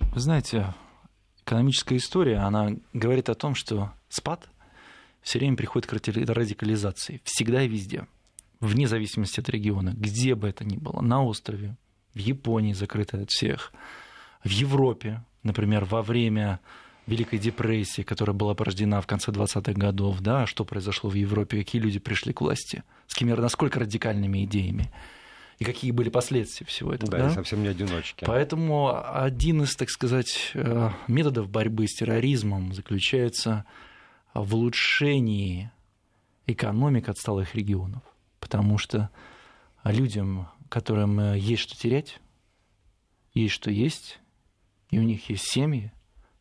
Вы 0.00 0.20
знаете, 0.20 0.74
экономическая 1.44 1.96
история, 1.96 2.38
она 2.38 2.72
говорит 2.92 3.28
о 3.28 3.34
том, 3.34 3.54
что 3.54 3.92
спад 4.08 4.48
все 5.22 5.38
время 5.38 5.56
приходит 5.56 5.88
к 5.88 5.92
радикализации, 5.92 7.20
всегда 7.24 7.62
и 7.62 7.68
везде, 7.68 8.06
вне 8.60 8.86
зависимости 8.86 9.40
от 9.40 9.48
региона, 9.48 9.92
где 9.94 10.34
бы 10.34 10.48
это 10.48 10.64
ни 10.64 10.76
было, 10.76 11.00
на 11.00 11.24
острове, 11.24 11.76
в 12.14 12.18
Японии 12.18 12.72
закрытой 12.72 13.22
от 13.22 13.30
всех, 13.30 13.72
в 14.44 14.50
Европе, 14.50 15.24
например, 15.42 15.84
во 15.84 16.02
время 16.02 16.60
Великой 17.06 17.38
депрессии, 17.38 18.02
которая 18.02 18.34
была 18.34 18.54
порождена 18.54 19.00
в 19.00 19.06
конце 19.06 19.30
20-х 19.30 19.72
годов, 19.72 20.20
да, 20.20 20.46
что 20.46 20.64
произошло 20.64 21.10
в 21.10 21.14
Европе, 21.14 21.58
какие 21.58 21.82
люди 21.82 21.98
пришли 21.98 22.32
к 22.32 22.40
власти, 22.40 22.82
с 23.06 23.14
какими, 23.14 23.32
насколько 23.32 23.80
радикальными 23.80 24.44
идеями, 24.44 24.90
и 25.58 25.64
какие 25.64 25.90
были 25.90 26.08
последствия 26.08 26.66
всего 26.66 26.92
этого. 26.92 27.10
Да, 27.10 27.18
да? 27.18 27.30
совсем 27.30 27.62
не 27.62 27.68
одиночки. 27.68 28.24
Поэтому 28.24 29.02
один 29.14 29.62
из, 29.62 29.76
так 29.76 29.90
сказать, 29.90 30.50
э, 30.54 30.90
методов 31.06 31.48
борьбы 31.48 31.86
с 31.86 31.94
терроризмом 31.94 32.72
заключается 32.72 33.64
в 34.32 34.54
улучшении 34.54 35.70
экономик 36.46 37.08
отсталых 37.08 37.54
регионов, 37.54 38.02
потому 38.40 38.78
что 38.78 39.10
людям, 39.84 40.48
которым 40.68 41.20
э, 41.20 41.38
есть 41.38 41.62
что 41.62 41.76
терять, 41.76 42.18
есть 43.34 43.54
что 43.54 43.70
есть, 43.70 44.20
и 44.90 44.98
у 44.98 45.02
них 45.02 45.28
есть 45.30 45.48
семьи, 45.48 45.92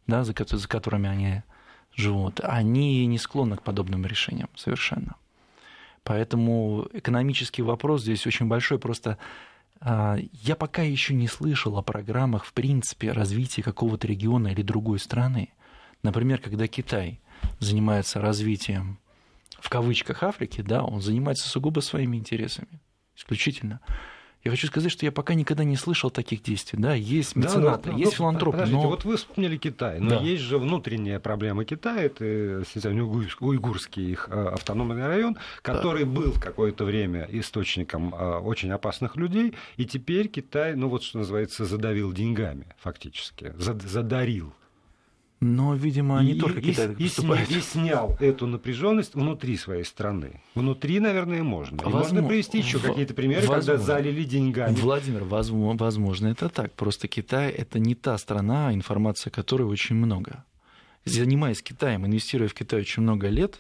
да, 0.08 0.24
за, 0.24 0.34
за 0.34 0.68
которыми 0.68 1.10
они 1.10 1.44
живут, 1.96 2.40
они 2.42 3.06
не 3.06 3.18
склонны 3.18 3.58
к 3.58 3.64
подобным 3.64 4.06
решениям 4.06 4.50
совершенно. 4.56 5.16
Поэтому 6.04 6.88
экономический 6.94 7.62
вопрос 7.62 8.02
здесь 8.02 8.28
очень 8.28 8.48
большой. 8.48 8.78
Просто 8.78 9.18
а, 9.80 10.18
я 10.32 10.56
пока 10.56 10.82
еще 10.82 11.14
не 11.14 11.28
слышал 11.28 11.78
о 11.78 11.82
программах, 11.82 12.46
в 12.46 12.54
принципе, 12.54 13.12
развития 13.12 13.64
какого-то 13.64 14.08
региона 14.08 14.50
или 14.50 14.62
другой 14.62 15.00
страны. 15.00 15.50
Например, 16.02 16.40
когда 16.40 16.68
Китай 16.68 17.22
занимается 17.60 18.20
развитием 18.20 19.00
в 19.60 19.70
кавычках 19.70 20.24
Африки, 20.24 20.62
да, 20.62 20.84
он 20.84 21.02
занимается 21.02 21.48
сугубо 21.48 21.80
своими 21.80 22.18
интересами, 22.18 22.82
исключительно. 23.16 23.80
Я 24.44 24.52
хочу 24.52 24.68
сказать, 24.68 24.92
что 24.92 25.06
я 25.06 25.12
пока 25.12 25.36
никогда 25.36 25.64
не 25.64 25.78
слышал 25.78 26.12
таких 26.12 26.44
действий. 26.44 26.78
Да, 26.78 26.94
есть 26.94 27.36
меценаты, 27.38 27.90
да, 27.90 27.92
да, 27.92 27.98
есть 27.98 28.14
филантропы. 28.14 28.58
Подождите, 28.58 28.84
но... 28.84 28.90
вот 28.90 29.06
вы 29.06 29.16
вспомнили 29.16 29.56
Китай, 29.56 30.00
но 30.00 30.10
да. 30.10 30.20
есть 30.20 30.44
же 30.44 30.58
внутренняя 30.58 31.20
проблема 31.20 31.64
Китая, 31.64 32.04
это 32.04 32.64
уйгурский 33.40 34.12
их 34.12 34.28
э, 34.30 34.48
автономный 34.50 35.08
район, 35.08 35.38
который 35.62 36.04
да. 36.04 36.12
был 36.12 36.34
какое-то 36.34 36.84
время 36.84 37.26
источником 37.32 38.14
э, 38.14 38.40
очень 38.40 38.72
опасных 38.72 39.16
людей, 39.16 39.54
и 39.78 39.86
теперь 39.86 40.28
Китай, 40.28 40.76
ну 40.76 40.90
вот 40.90 41.04
что 41.04 41.20
называется, 41.20 41.64
задавил 41.64 42.12
деньгами 42.12 42.68
фактически, 42.80 43.54
задарил 43.58 44.54
но, 45.44 45.76
видимо, 45.76 46.22
не 46.24 46.34
и, 46.34 46.40
только 46.40 46.62
Китай 46.62 46.94
и, 46.98 47.04
поступает. 47.06 47.52
И, 47.52 47.62
снял 47.62 48.16
эту 48.20 48.48
напряженность 48.48 49.16
внутри 49.16 49.58
своей 49.58 49.84
страны. 49.84 50.42
Внутри, 50.56 51.00
наверное, 51.00 51.44
можно. 51.44 51.76
И 51.76 51.84
возможно, 51.84 52.00
можно 52.00 52.24
привести 52.30 52.58
еще 52.60 52.80
какие-то 52.80 53.14
примеры, 53.14 53.48
возможно. 53.48 53.74
когда 53.74 53.84
залили 53.84 54.24
деньгами. 54.24 54.76
Владимир, 54.76 55.24
возможно, 55.24 56.28
это 56.28 56.50
так. 56.50 56.74
Просто 56.74 57.08
Китай 57.08 57.52
это 57.52 57.80
не 57.80 57.96
та 57.96 58.18
страна, 58.18 58.74
информация 58.74 59.32
которой 59.32 59.64
очень 59.64 59.96
много. 59.96 60.44
Занимаясь 61.06 61.62
Китаем, 61.62 62.06
инвестируя 62.06 62.48
в 62.48 62.54
Китай 62.54 62.80
очень 62.80 63.04
много 63.04 63.28
лет, 63.28 63.60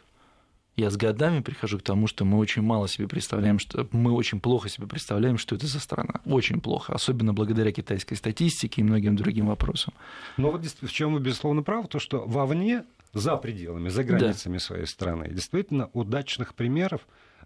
Я 0.75 0.89
с 0.89 0.97
годами 0.97 1.41
прихожу 1.41 1.77
к 1.77 1.83
тому, 1.83 2.07
что 2.07 2.25
мы 2.25 2.39
очень 2.39 2.63
мало 2.63 2.87
себе 2.87 3.07
представляем, 3.07 3.59
что 3.59 3.87
мы 3.91 4.11
очень 4.11 4.39
плохо 4.39 4.69
себе 4.69 4.87
представляем, 4.87 5.37
что 5.37 5.55
это 5.55 5.67
за 5.67 5.79
страна. 5.79 6.21
Очень 6.25 6.61
плохо, 6.61 6.93
особенно 6.93 7.31
благодаря 7.33 7.71
китайской 7.71 8.15
статистике 8.15 8.81
и 8.81 8.83
многим 8.83 9.15
другим 9.15 9.47
вопросам. 9.47 9.93
Но 10.37 10.51
вот 10.51 10.65
в 10.65 10.91
чем 10.91 11.13
вы, 11.13 11.19
безусловно, 11.19 11.61
правы, 11.61 11.87
то, 11.87 11.99
что 11.99 12.23
вовне, 12.25 12.85
за 13.13 13.37
пределами, 13.37 13.89
за 13.89 14.03
границами 14.03 14.53
да. 14.53 14.59
своей 14.59 14.87
страны, 14.87 15.29
действительно 15.29 15.91
удачных 15.93 16.55
примеров 16.55 17.01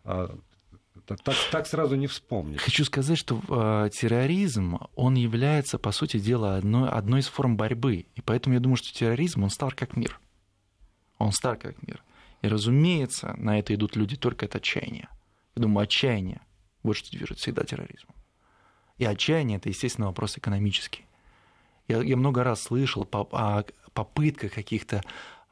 а, 0.05 0.33
так, 1.05 1.35
так 1.51 1.67
сразу 1.67 1.95
не 1.95 2.07
вспомнить. 2.07 2.59
Хочу 2.59 2.85
сказать, 2.85 3.17
что 3.17 3.41
э, 3.49 3.89
терроризм, 3.91 4.79
он 4.95 5.15
является, 5.15 5.77
по 5.77 5.91
сути 5.91 6.19
дела, 6.19 6.57
одной, 6.57 6.89
одной 6.89 7.19
из 7.21 7.27
форм 7.27 7.55
борьбы. 7.55 8.05
И 8.15 8.21
поэтому 8.21 8.55
я 8.55 8.59
думаю, 8.59 8.77
что 8.77 8.93
терроризм, 8.93 9.43
он 9.43 9.49
стар 9.49 9.73
как 9.73 9.95
мир. 9.95 10.19
Он 11.17 11.31
стар 11.31 11.57
как 11.57 11.75
мир. 11.85 12.03
И, 12.47 12.49
разумеется, 12.49 13.35
на 13.37 13.59
это 13.59 13.75
идут 13.75 13.97
люди 13.97 14.15
только 14.15 14.45
от 14.45 14.55
отчаяния. 14.55 15.09
Я 15.53 15.63
думаю, 15.63 15.83
отчаяние– 15.83 16.39
вот 16.83 16.95
что 16.95 17.11
движет 17.11 17.39
всегда 17.39 17.65
терроризмом. 17.65 18.15
И 18.97 19.03
отчаяние– 19.03 19.57
это, 19.57 19.67
естественно, 19.67 20.07
вопрос 20.07 20.37
экономический. 20.37 21.05
Я, 21.89 22.01
я 22.01 22.15
много 22.15 22.45
раз 22.45 22.61
слышал 22.61 23.05
о 23.11 23.65
попытках 23.93 24.53
каких-то 24.53 25.03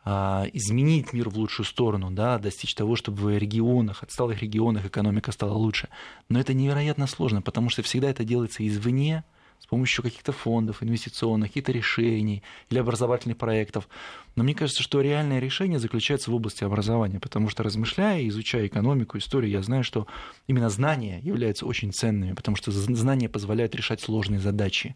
а, 0.06 0.46
изменить 0.54 1.12
мир 1.12 1.28
в 1.28 1.38
лучшую 1.38 1.66
сторону, 1.66 2.12
да, 2.12 2.40
достичь 2.40 2.74
того, 2.76 2.96
чтобы 2.96 3.18
в 3.24 3.38
регионах, 3.38 4.02
отсталых 4.02 4.42
регионах 4.42 4.86
экономика 4.86 5.34
стала 5.34 5.54
лучше. 5.54 5.90
Но 6.30 6.40
это 6.40 6.54
невероятно 6.54 7.08
сложно, 7.08 7.42
потому 7.42 7.70
что 7.70 7.82
всегда 7.82 8.10
это 8.10 8.24
делается 8.24 8.66
извне, 8.66 9.26
с 9.60 9.68
помощью 9.68 10.04
каких-то 10.04 10.32
фондов 10.32 10.84
инвестиционных, 10.84 11.50
каких-то 11.50 11.72
решений 11.72 12.44
или 12.70 12.78
образовательных 12.80 13.38
проектов. 13.38 13.88
Но 14.36 14.44
мне 14.44 14.54
кажется, 14.54 14.84
что 14.84 15.02
реальное 15.02 15.40
решение 15.40 15.80
заключается 15.80 16.30
в 16.30 16.36
области 16.36 16.64
образования, 16.64 17.20
потому 17.20 17.50
что 17.50 17.64
размышляя, 17.64 18.28
изучая 18.28 18.68
экономику, 18.68 19.18
историю, 19.18 19.52
я 19.52 19.62
знаю, 19.64 19.84
что 19.84 20.08
именно 20.48 20.70
знания 20.70 21.20
являются 21.22 21.66
очень 21.66 21.92
ценными, 21.92 22.34
потому 22.34 22.58
что 22.58 22.72
знания 22.72 23.30
позволяют 23.30 23.74
решать 23.76 24.02
сложные 24.02 24.40
задачи. 24.40 24.96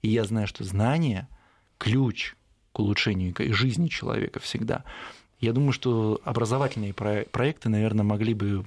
И 0.00 0.08
я 0.08 0.24
знаю, 0.24 0.46
что 0.46 0.64
знания– 0.64 1.28
ключ 1.82 2.36
к 2.72 2.78
улучшению 2.78 3.34
жизни 3.52 3.88
человека 3.88 4.38
всегда. 4.38 4.84
Я 5.42 5.52
думаю, 5.52 5.72
что 5.72 6.20
образовательные 6.24 6.94
проекты, 6.94 7.68
наверное, 7.68 8.04
могли 8.04 8.32
бы 8.32 8.64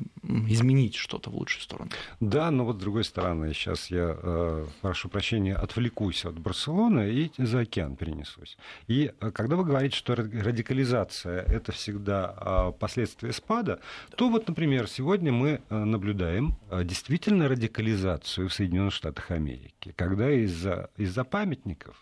изменить 0.50 0.96
что-то 0.96 1.30
в 1.30 1.36
лучшую 1.36 1.62
сторону. 1.62 1.90
Да, 2.20 2.52
но 2.52 2.66
вот 2.66 2.76
с 2.76 2.80
другой 2.80 3.06
стороны, 3.06 3.54
сейчас 3.54 3.90
я, 3.90 4.18
э, 4.22 4.66
прошу 4.82 5.08
прощения, 5.08 5.56
отвлекусь 5.56 6.26
от 6.26 6.38
Барселоны 6.38 7.10
и 7.10 7.32
за 7.38 7.62
океан 7.62 7.96
перенесусь. 7.96 8.58
И 8.88 9.14
э, 9.22 9.32
когда 9.32 9.56
вы 9.56 9.64
говорите, 9.64 9.96
что 9.96 10.16
радикализация– 10.16 11.44
это 11.48 11.72
всегда 11.72 12.34
а, 12.36 12.72
последствия 12.74 13.32
спада, 13.32 13.80
то 14.18 14.30
вот, 14.30 14.50
например, 14.50 14.90
сегодня 14.90 15.32
мы 15.32 15.62
э, 15.70 15.76
наблюдаем 15.78 16.58
действительно 16.84 17.48
радикализацию 17.48 18.50
в 18.50 18.54
Соединенных 18.54 18.94
Штатах 18.94 19.32
Америки, 19.32 19.94
когда 19.96 20.30
из-за 20.30 20.90
из 20.98 21.16
памятников 21.32 21.96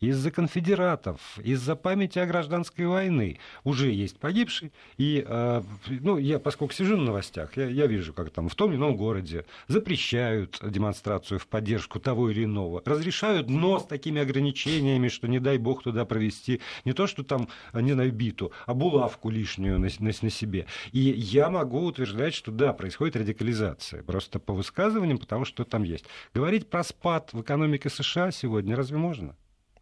из-за 0.00 0.30
конфедератов, 0.30 1.38
из-за 1.42 1.76
памяти 1.76 2.18
о 2.18 2.26
гражданской 2.26 2.86
войны 2.86 3.38
уже 3.64 3.90
есть 3.90 4.18
погибший. 4.18 4.72
И, 4.98 5.24
э, 5.26 5.62
ну, 5.88 6.18
я, 6.18 6.38
поскольку 6.38 6.74
сижу 6.74 6.96
на 6.96 7.04
новостях, 7.04 7.56
я, 7.56 7.66
я 7.66 7.86
вижу, 7.86 8.12
как 8.12 8.30
там 8.30 8.48
в 8.48 8.54
том 8.54 8.70
или 8.70 8.76
ином 8.76 8.96
городе 8.96 9.46
запрещают 9.68 10.58
демонстрацию 10.62 11.38
в 11.38 11.46
поддержку 11.46 12.00
того 12.00 12.30
или 12.30 12.44
иного, 12.44 12.82
разрешают, 12.84 13.48
но 13.48 13.78
с 13.78 13.86
такими 13.86 14.20
ограничениями, 14.20 15.08
что 15.08 15.28
не 15.28 15.40
дай 15.40 15.58
бог 15.58 15.82
туда 15.82 16.04
провести 16.04 16.60
не 16.84 16.92
то, 16.92 17.06
что 17.06 17.22
там, 17.22 17.48
не 17.72 17.94
на 17.94 18.08
биту, 18.08 18.52
а 18.66 18.74
булавку 18.74 19.30
лишнюю 19.30 19.78
на, 19.78 19.88
на, 19.98 20.12
на 20.20 20.30
себе. 20.30 20.66
И 20.92 21.00
я 21.00 21.50
могу 21.50 21.84
утверждать, 21.84 22.34
что 22.34 22.50
да, 22.50 22.72
происходит 22.72 23.16
радикализация, 23.16 24.02
просто 24.02 24.38
по 24.38 24.52
высказываниям, 24.52 25.18
потому 25.18 25.44
что 25.44 25.64
там 25.64 25.82
есть. 25.82 26.04
Говорить 26.34 26.68
про 26.68 26.84
спад 26.84 27.32
в 27.32 27.42
экономике 27.42 27.88
США 27.90 28.30
сегодня 28.30 28.76
разве 28.76 28.98
можно? 28.98 29.36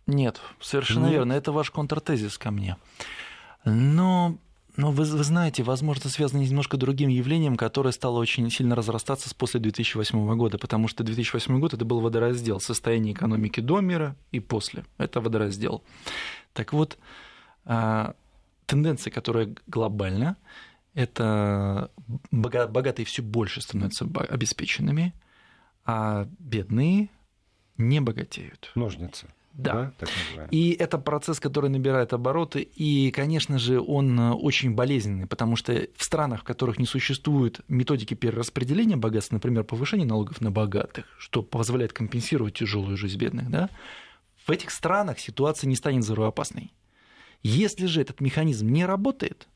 Нет, 0.07 0.41
совершенно 0.61 1.05
Нет. 1.05 1.13
верно. 1.13 1.33
Это 1.33 1.53
ваш 1.53 1.71
контртезис 1.71 2.39
ко 2.39 2.51
мне. 2.51 2.77
Но 3.65 4.39
но 4.77 4.91
вы, 4.91 5.05
вы 5.05 5.23
знаете, 5.23 5.63
возможно, 5.63 6.11
связано 6.11 6.41
немножко 6.41 6.77
другим 6.77 7.09
явлением, 7.09 7.57
которое 7.57 7.93
стало 7.93 8.19
очень 8.19 8.51
сильно 8.51 8.75
разрастаться 8.75 9.33
после 9.35 9.61
2008 9.61 10.37
года, 10.37 10.59
потому 10.59 10.89
что 10.89 11.05
2008 11.05 11.61
год 11.61 11.75
это 11.75 11.85
был 11.85 12.01
водораздел 12.01 12.61
состояние 12.61 13.15
экономики 13.15 13.61
до 13.61 13.81
мира 13.81 14.17
и 14.33 14.41
после. 14.41 14.85
Это 14.99 15.21
водораздел. 15.21 15.85
Так 16.55 16.73
вот, 16.73 16.99
а, 17.65 18.17
тенденция, 18.67 19.13
которая 19.13 19.55
глобальна, 19.69 20.37
это 20.95 21.91
богатые 22.33 23.07
все 23.07 23.23
больше 23.23 23.61
становятся 23.61 24.05
обеспеченными, 24.29 25.15
а 25.85 26.29
бедные 26.39 27.11
не 27.77 28.01
богатеют. 28.01 28.73
Ножницы. 28.75 29.29
Да. 29.55 29.93
да 30.01 30.49
и 30.51 30.73
это 30.73 30.99
процесс, 30.99 31.39
который 31.39 31.71
набирает 31.71 32.13
обороты, 32.13 32.61
и, 32.61 33.13
конечно 33.13 33.59
же, 33.59 33.81
он 33.81 34.19
э, 34.19 34.33
очень 34.33 34.75
болезненный, 34.75 35.29
потому 35.29 35.55
что 35.55 35.87
в 35.97 36.05
странах, 36.05 36.41
в 36.41 36.45
которых 36.45 36.81
не 36.81 36.87
существует 36.87 37.61
методики 37.69 38.15
перераспределения 38.15 38.97
богатства, 38.97 39.37
например, 39.37 39.63
повышения 39.63 40.05
налогов 40.05 40.41
на 40.41 40.51
богатых, 40.51 41.07
что 41.19 41.43
позволяет 41.43 41.93
компенсировать 41.93 42.55
тяжелую 42.55 42.97
жизнь 42.97 43.17
бедных, 43.17 43.49
да, 43.49 43.71
в 44.45 44.51
этих 44.51 44.71
странах 44.71 45.21
ситуация 45.21 45.69
не 45.69 45.77
станет 45.77 46.03
взрывоопасной. 46.03 46.73
Если 47.43 47.87
же 47.87 48.01
этот 48.01 48.21
механизм 48.21 48.69
не 48.69 48.85
работает, 48.85 49.47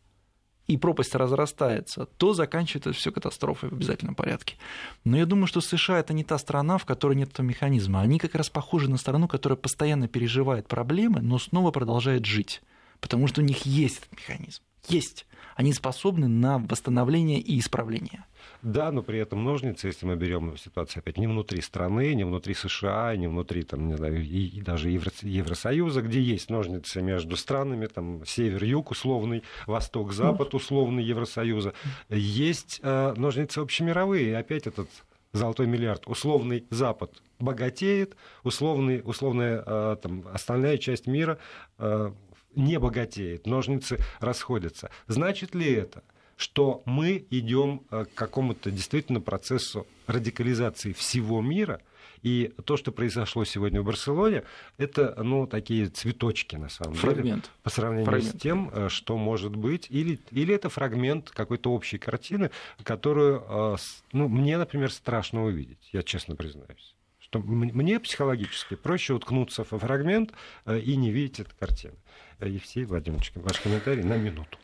и 0.69 0.77
пропасть 0.77 1.15
разрастается, 1.15 2.07
то 2.19 2.35
заканчивается 2.35 2.93
все 2.93 3.11
катастрофой 3.11 3.71
в 3.71 3.73
обязательном 3.73 4.15
порядке. 4.15 4.57
Но 5.05 5.17
я 5.17 5.27
думаю, 5.27 5.47
что 5.47 5.61
США 5.61 5.99
это 5.99 6.13
не 6.13 6.23
та 6.23 6.39
страна, 6.39 6.79
в 6.79 6.85
которой 6.85 7.15
нет 7.17 7.31
этого 7.31 7.47
механизма. 7.47 8.03
Они 8.03 8.19
как 8.19 8.35
раз 8.35 8.51
похожи 8.51 8.89
на 8.89 8.99
страну, 8.99 9.27
которая 9.27 9.57
постоянно 9.57 10.07
переживает 10.07 10.69
проблемы, 10.69 11.21
но 11.21 11.39
снова 11.39 11.71
продолжает 11.71 12.27
жить. 12.27 12.63
Потому 13.01 13.27
что 13.27 13.41
у 13.41 13.45
них 13.45 13.65
есть 13.65 13.99
этот 13.99 14.13
механизм. 14.13 14.63
Есть. 14.87 15.27
Они 15.57 15.73
способны 15.73 16.29
на 16.29 16.59
восстановление 16.59 17.41
и 17.41 17.59
исправление. 17.59 18.25
Да, 18.62 18.91
но 18.93 19.03
при 19.03 19.19
этом 19.19 19.45
ножницы, 19.45 19.88
если 19.88 20.07
мы 20.07 20.17
берем 20.17 20.57
ситуацию 20.57 21.01
опять 21.01 21.19
не 21.19 21.27
внутри 21.27 21.61
страны, 21.61 22.14
не 22.14 22.25
внутри 22.25 22.55
США, 22.55 23.17
не 23.17 23.29
внутри 23.29 23.62
там, 23.62 23.88
не 23.88 23.97
знаю, 23.97 24.25
и, 24.25 24.61
даже 24.61 24.91
Евро, 24.91 25.11
Евросоюза, 25.23 26.03
где 26.03 26.21
есть 26.21 26.51
ножницы 26.51 27.03
между 27.03 27.37
странами, 27.37 27.87
там 27.87 28.25
север-юг 28.25 28.91
условный, 28.91 29.43
восток-запад 29.67 30.55
условный 30.55 31.05
Евросоюза, 31.05 31.73
есть 32.09 32.81
э, 32.83 33.14
ножницы 33.17 33.61
общемировые, 33.61 34.37
опять 34.37 34.67
этот 34.67 34.88
золотой 35.33 35.67
миллиард, 35.67 36.07
условный 36.07 36.67
Запад 36.71 37.23
богатеет, 37.38 38.17
условный, 38.43 39.03
условная 39.05 39.62
э, 39.64 39.97
там, 40.03 40.25
остальная 40.33 40.79
часть 40.79 41.07
мира 41.07 41.38
э, 41.79 42.11
не 42.59 42.79
богатеет, 42.79 43.47
ножницы 43.47 43.99
расходятся. 44.21 44.90
Значит 45.07 45.55
ли 45.55 45.73
это, 45.73 46.03
что 46.37 46.83
мы 46.85 47.27
идем 47.31 47.83
э, 47.90 48.05
к 48.05 48.14
какому-то 48.14 48.71
действительно 48.71 49.21
процессу 49.21 49.87
радикализации 50.07 50.92
всего 50.92 51.40
мира, 51.40 51.81
и 52.23 52.53
то, 52.64 52.77
что 52.77 52.90
произошло 52.90 53.44
сегодня 53.44 53.81
в 53.81 53.85
Барселоне, 53.85 54.42
это 54.77 55.14
ну, 55.23 55.47
такие 55.47 55.87
цветочки, 55.87 56.57
на 56.57 56.68
самом 56.68 56.94
фрагмент. 56.94 57.42
деле, 57.42 57.55
по 57.62 57.71
сравнению 57.71 58.07
фрагмент. 58.07 58.37
с 58.37 58.40
тем, 58.40 58.71
э, 58.75 58.88
что 58.88 59.16
может 59.16 59.55
быть. 59.55 59.87
Или, 59.88 60.18
или 60.33 60.55
это 60.55 60.68
фрагмент 60.68 61.31
какой-то 61.31 61.73
общей 61.73 61.99
картины, 61.99 62.51
которую 62.83 63.44
э, 63.49 63.77
ну, 64.12 64.29
мне, 64.29 64.59
например, 64.59 64.90
страшно 64.90 65.44
увидеть, 65.44 65.88
я 65.92 66.03
честно 66.03 66.35
признаюсь 66.35 66.98
что 67.31 67.41
мне 67.41 68.01
психологически 68.01 68.75
проще 68.75 69.14
уткнуться 69.14 69.64
в 69.64 69.79
фрагмент 69.79 70.33
и 70.67 70.97
не 70.97 71.11
видеть 71.11 71.41
эту 71.41 71.51
картину. 71.59 71.95
Евсей 72.41 72.85
Владимирович, 72.85 73.33
ваш 73.35 73.61
комментарий 73.61 74.03
на 74.03 74.17
минуту. 74.17 74.59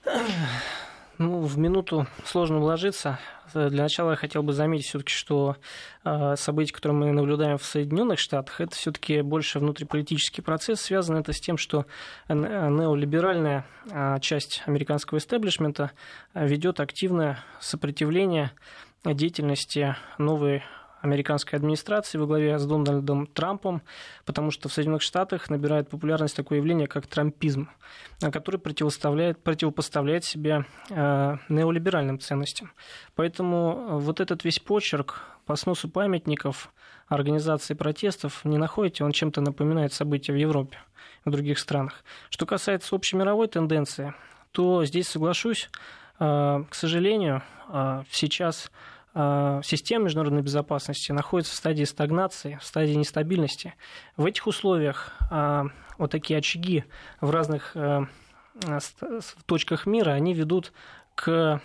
Ну, 1.18 1.42
в 1.42 1.59
минуту 1.59 2.09
сложно 2.24 2.59
вложиться. 2.59 3.20
Для 3.53 3.85
начала 3.85 4.11
я 4.11 4.16
хотел 4.16 4.42
бы 4.42 4.53
заметить 4.53 4.87
все-таки, 4.87 5.12
что 5.12 5.57
э, 6.05 6.35
события, 6.37 6.74
которые 6.74 6.98
мы 6.98 7.12
наблюдаем 7.12 7.57
в 7.57 7.64
Соединенных 7.64 8.18
Штатах, 8.18 8.61
это 8.61 8.74
все-таки 8.74 9.20
больше 9.20 9.61
внутриполитический 9.61 10.42
процесс. 10.42 10.81
Связано 10.81 11.18
это 11.18 11.33
с 11.33 11.40
тем, 11.40 11.57
что 11.57 11.87
неолиберальная 12.29 13.64
э, 13.92 14.18
часть 14.22 14.64
американского 14.66 15.18
истеблишмента 15.18 15.92
ведет 16.35 16.81
активное 16.81 17.44
сопротивление 17.61 18.50
деятельности 19.05 19.94
новой 20.18 20.64
американской 21.05 21.59
администрации 21.59 22.19
во 22.19 22.27
главе 22.27 22.59
с 22.59 22.67
Дональдом 22.67 23.27
Трампом, 23.27 23.83
потому 24.25 24.51
что 24.51 24.69
в 24.69 24.73
Соединенных 24.73 25.03
Штатах 25.03 25.51
набирает 25.51 25.90
популярность 25.90 26.35
такое 26.35 26.59
явление, 26.59 26.87
как 26.87 27.07
трампизм, 27.07 27.69
который 28.21 28.59
противоставляет, 28.59 29.43
противопоставляет 29.43 30.25
себя 30.25 30.64
э, 30.90 31.37
неолиберальным 31.49 32.19
ценностям. 32.19 32.73
Поэтому 33.14 33.99
вот 33.99 34.21
этот 34.21 34.45
весь 34.45 34.59
почерк 34.59 35.23
по 35.45 35.57
сносу 35.57 35.90
памятников, 35.90 36.73
организации 37.07 37.75
протестов, 37.75 38.43
не 38.45 38.57
находите, 38.57 39.05
он 39.05 39.12
чем-то 39.12 39.43
напоминает 39.43 39.93
события 39.93 40.33
в 40.33 40.37
Европе, 40.37 40.79
в 41.27 41.31
других 41.31 41.59
странах. 41.59 42.03
Что 42.31 42.47
касается 42.47 42.97
общемировой 42.97 43.49
тенденции, 43.49 44.14
то 44.53 44.85
здесь 44.87 45.09
соглашусь, 45.09 45.69
к 46.19 46.69
сожалению, 46.71 47.43
сейчас 48.09 48.71
система 49.14 50.07
международной 50.07 50.42
безопасности 50.42 51.12
находится 51.12 51.53
в 51.53 51.57
стадии 51.57 51.85
стагнации, 51.85 52.59
в 52.61 52.64
стадии 52.64 52.94
нестабильности. 52.94 53.74
В 54.16 54.27
этих 54.27 54.46
условиях 54.46 55.12
вот 55.98 56.11
такие 56.11 56.38
очаги 56.38 56.85
в 57.20 57.31
разных 57.31 57.77
точках 59.46 59.87
мира, 59.87 60.11
они 60.11 60.35
ведут 60.35 60.72
к 61.14 61.61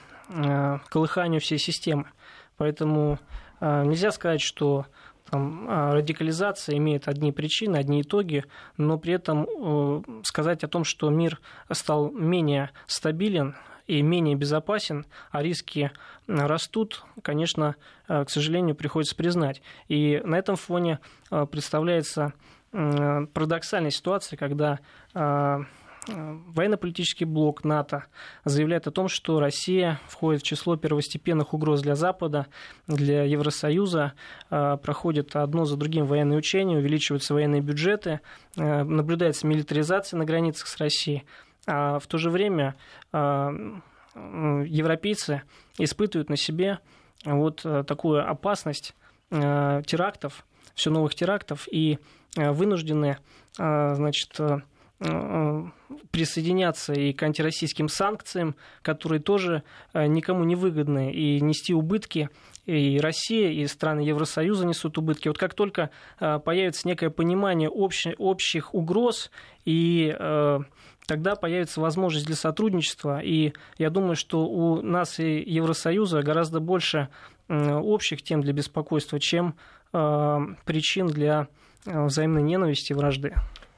колыханию 0.90 1.42
всей 1.42 1.58
системы. 1.58 2.12
Поэтому 2.58 3.20
нельзя 3.62 4.12
сказать, 4.12 4.42
что 4.42 4.86
там, 5.30 5.68
радикализация 5.92 6.78
имеет 6.78 7.08
одни 7.08 7.32
причины, 7.32 7.78
одни 7.78 8.02
итоги, 8.02 8.46
но 8.78 8.98
при 8.98 9.14
этом 9.14 9.48
э, 9.48 10.02
сказать 10.24 10.64
о 10.64 10.68
том, 10.68 10.84
что 10.84 11.10
мир 11.12 11.40
стал 11.72 12.10
менее 12.12 12.72
стабилен 12.88 13.56
и 13.90 14.04
менее 14.04 14.36
безопасен, 14.36 15.08
а 15.32 15.42
риски 15.42 15.92
растут, 16.28 17.04
конечно, 17.24 17.76
э, 18.08 18.24
к 18.24 18.30
сожалению, 18.30 18.76
приходится 18.76 19.16
признать. 19.16 19.64
И 19.88 20.22
на 20.24 20.36
этом 20.36 20.56
фоне 20.56 21.00
э, 21.32 21.46
представляется 21.48 22.34
парадоксальная 22.72 23.90
ситуация, 23.90 24.38
когда 24.38 24.78
Э, 26.08 26.38
военно-политический 26.48 27.26
блок 27.26 27.64
НАТО 27.64 28.06
заявляет 28.46 28.88
о 28.88 28.92
том, 28.92 29.08
что 29.10 29.40
Россия 29.40 30.00
входит 30.08 30.42
в 30.42 30.46
число 30.46 30.76
первостепенных 30.76 31.54
угроз 31.54 31.82
для 31.82 31.96
Запада, 31.96 32.48
для 32.88 33.24
Евросоюза, 33.24 34.14
проходит 34.50 35.36
одно 35.36 35.66
за 35.66 35.78
другим 35.78 36.06
военные 36.06 36.40
учения, 36.40 36.78
увеличиваются 36.78 37.34
военные 37.34 37.62
бюджеты, 37.62 38.22
наблюдается 38.56 39.46
милитаризация 39.46 40.18
на 40.18 40.26
границах 40.26 40.68
с 40.68 40.78
Россией. 40.78 41.26
А 41.72 42.00
в 42.00 42.08
то 42.08 42.18
же 42.18 42.30
время 42.32 42.76
европейцы 44.14 45.44
испытывают 45.78 46.30
на 46.30 46.38
себе 46.38 46.80
вот 47.24 47.66
такую 47.86 48.28
опасность 48.28 48.96
терактов, 49.30 50.46
все 50.74 50.90
новых 50.90 51.14
терактов, 51.14 51.68
и 51.72 52.00
вынуждены 52.36 53.18
значит, 53.56 54.40
Э, 55.02 55.64
присоединяться 56.12 56.92
и 56.92 57.14
к 57.14 57.24
антироссийским 57.24 57.88
санкциям, 57.88 58.56
которые 58.82 59.22
тоже 59.22 59.64
э, 59.94 60.08
никому 60.08 60.44
не 60.44 60.56
выгодны, 60.56 61.14
и 61.14 61.40
нести 61.40 61.74
убытки 61.74 62.30
и 62.66 63.00
Россия, 63.00 63.50
и 63.50 63.66
страны 63.68 64.02
Евросоюза 64.02 64.66
несут 64.66 64.98
убытки. 64.98 65.30
Вот 65.30 65.38
как 65.38 65.54
только 65.54 65.90
э, 66.20 66.40
появится 66.40 66.86
некое 66.86 67.12
понимание 67.12 67.70
общих 67.70 68.74
угроз, 68.76 69.32
и 69.64 70.14
тогда 71.10 71.36
появится 71.36 71.82
возможность 71.82 72.28
для 72.28 72.36
сотрудничества. 72.36 73.20
И 73.20 73.54
я 73.80 73.90
думаю, 73.90 74.16
что 74.16 74.46
у 74.46 74.82
нас 74.84 75.20
и 75.20 75.42
Евросоюза 75.42 76.22
гораздо 76.22 76.60
больше 76.60 77.10
общих 77.50 78.22
тем 78.22 78.42
для 78.42 78.54
беспокойства, 78.54 79.20
чем 79.20 79.56
причин 79.92 81.08
для 81.08 81.48
взаимной 81.84 82.44
ненависти 82.44 82.92
и 82.92 82.96
вражды. 82.96 83.34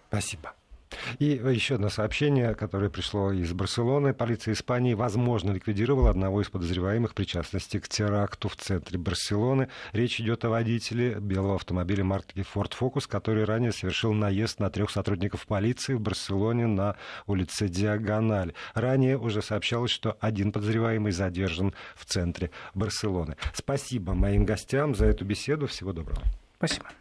Спасибо. 0.10 0.54
И 1.20 1.26
еще 1.26 1.76
одно 1.76 1.90
сообщение, 1.90 2.56
которое 2.56 2.90
пришло 2.90 3.32
из 3.32 3.52
Барселоны. 3.54 4.14
Полиция 4.14 4.54
Испании, 4.54 4.94
возможно, 4.94 5.52
ликвидировала 5.52 6.10
одного 6.10 6.42
из 6.42 6.50
подозреваемых 6.50 7.14
причастности 7.14 7.80
к 7.80 7.88
теракту 7.88 8.50
в 8.50 8.56
центре 8.56 8.98
Барселоны. 8.98 9.70
Речь 9.94 10.20
идет 10.20 10.46
о 10.46 10.50
водителе 10.50 11.16
белого 11.16 11.56
автомобиля 11.56 12.04
марки 12.04 12.46
Ford 12.54 12.72
Focus, 12.80 13.08
который 13.08 13.46
ранее 13.46 13.72
совершил 13.72 14.14
наезд 14.14 14.60
на 14.60 14.70
трех 14.70 14.92
сотрудников 14.92 15.46
полиции 15.48 15.94
в 15.94 16.02
Барселоне 16.02 16.68
на 16.68 16.96
улице 17.28 17.68
Диагональ. 17.68 18.54
Ранее 18.74 19.18
уже 19.18 19.42
сообщалось, 19.42 19.92
что 19.92 20.18
один 20.20 20.52
подозреваемый 20.52 21.12
задержан 21.12 21.74
в 21.96 22.06
центре 22.06 22.52
Барселоны. 22.74 23.38
Спасибо 23.54 24.14
моим 24.14 24.46
гостям 24.46 24.96
за 24.96 25.06
эту 25.06 25.26
беседу. 25.26 25.68
Всего 25.68 25.94
доброго. 25.94 26.22
Спасибо. 26.58 26.92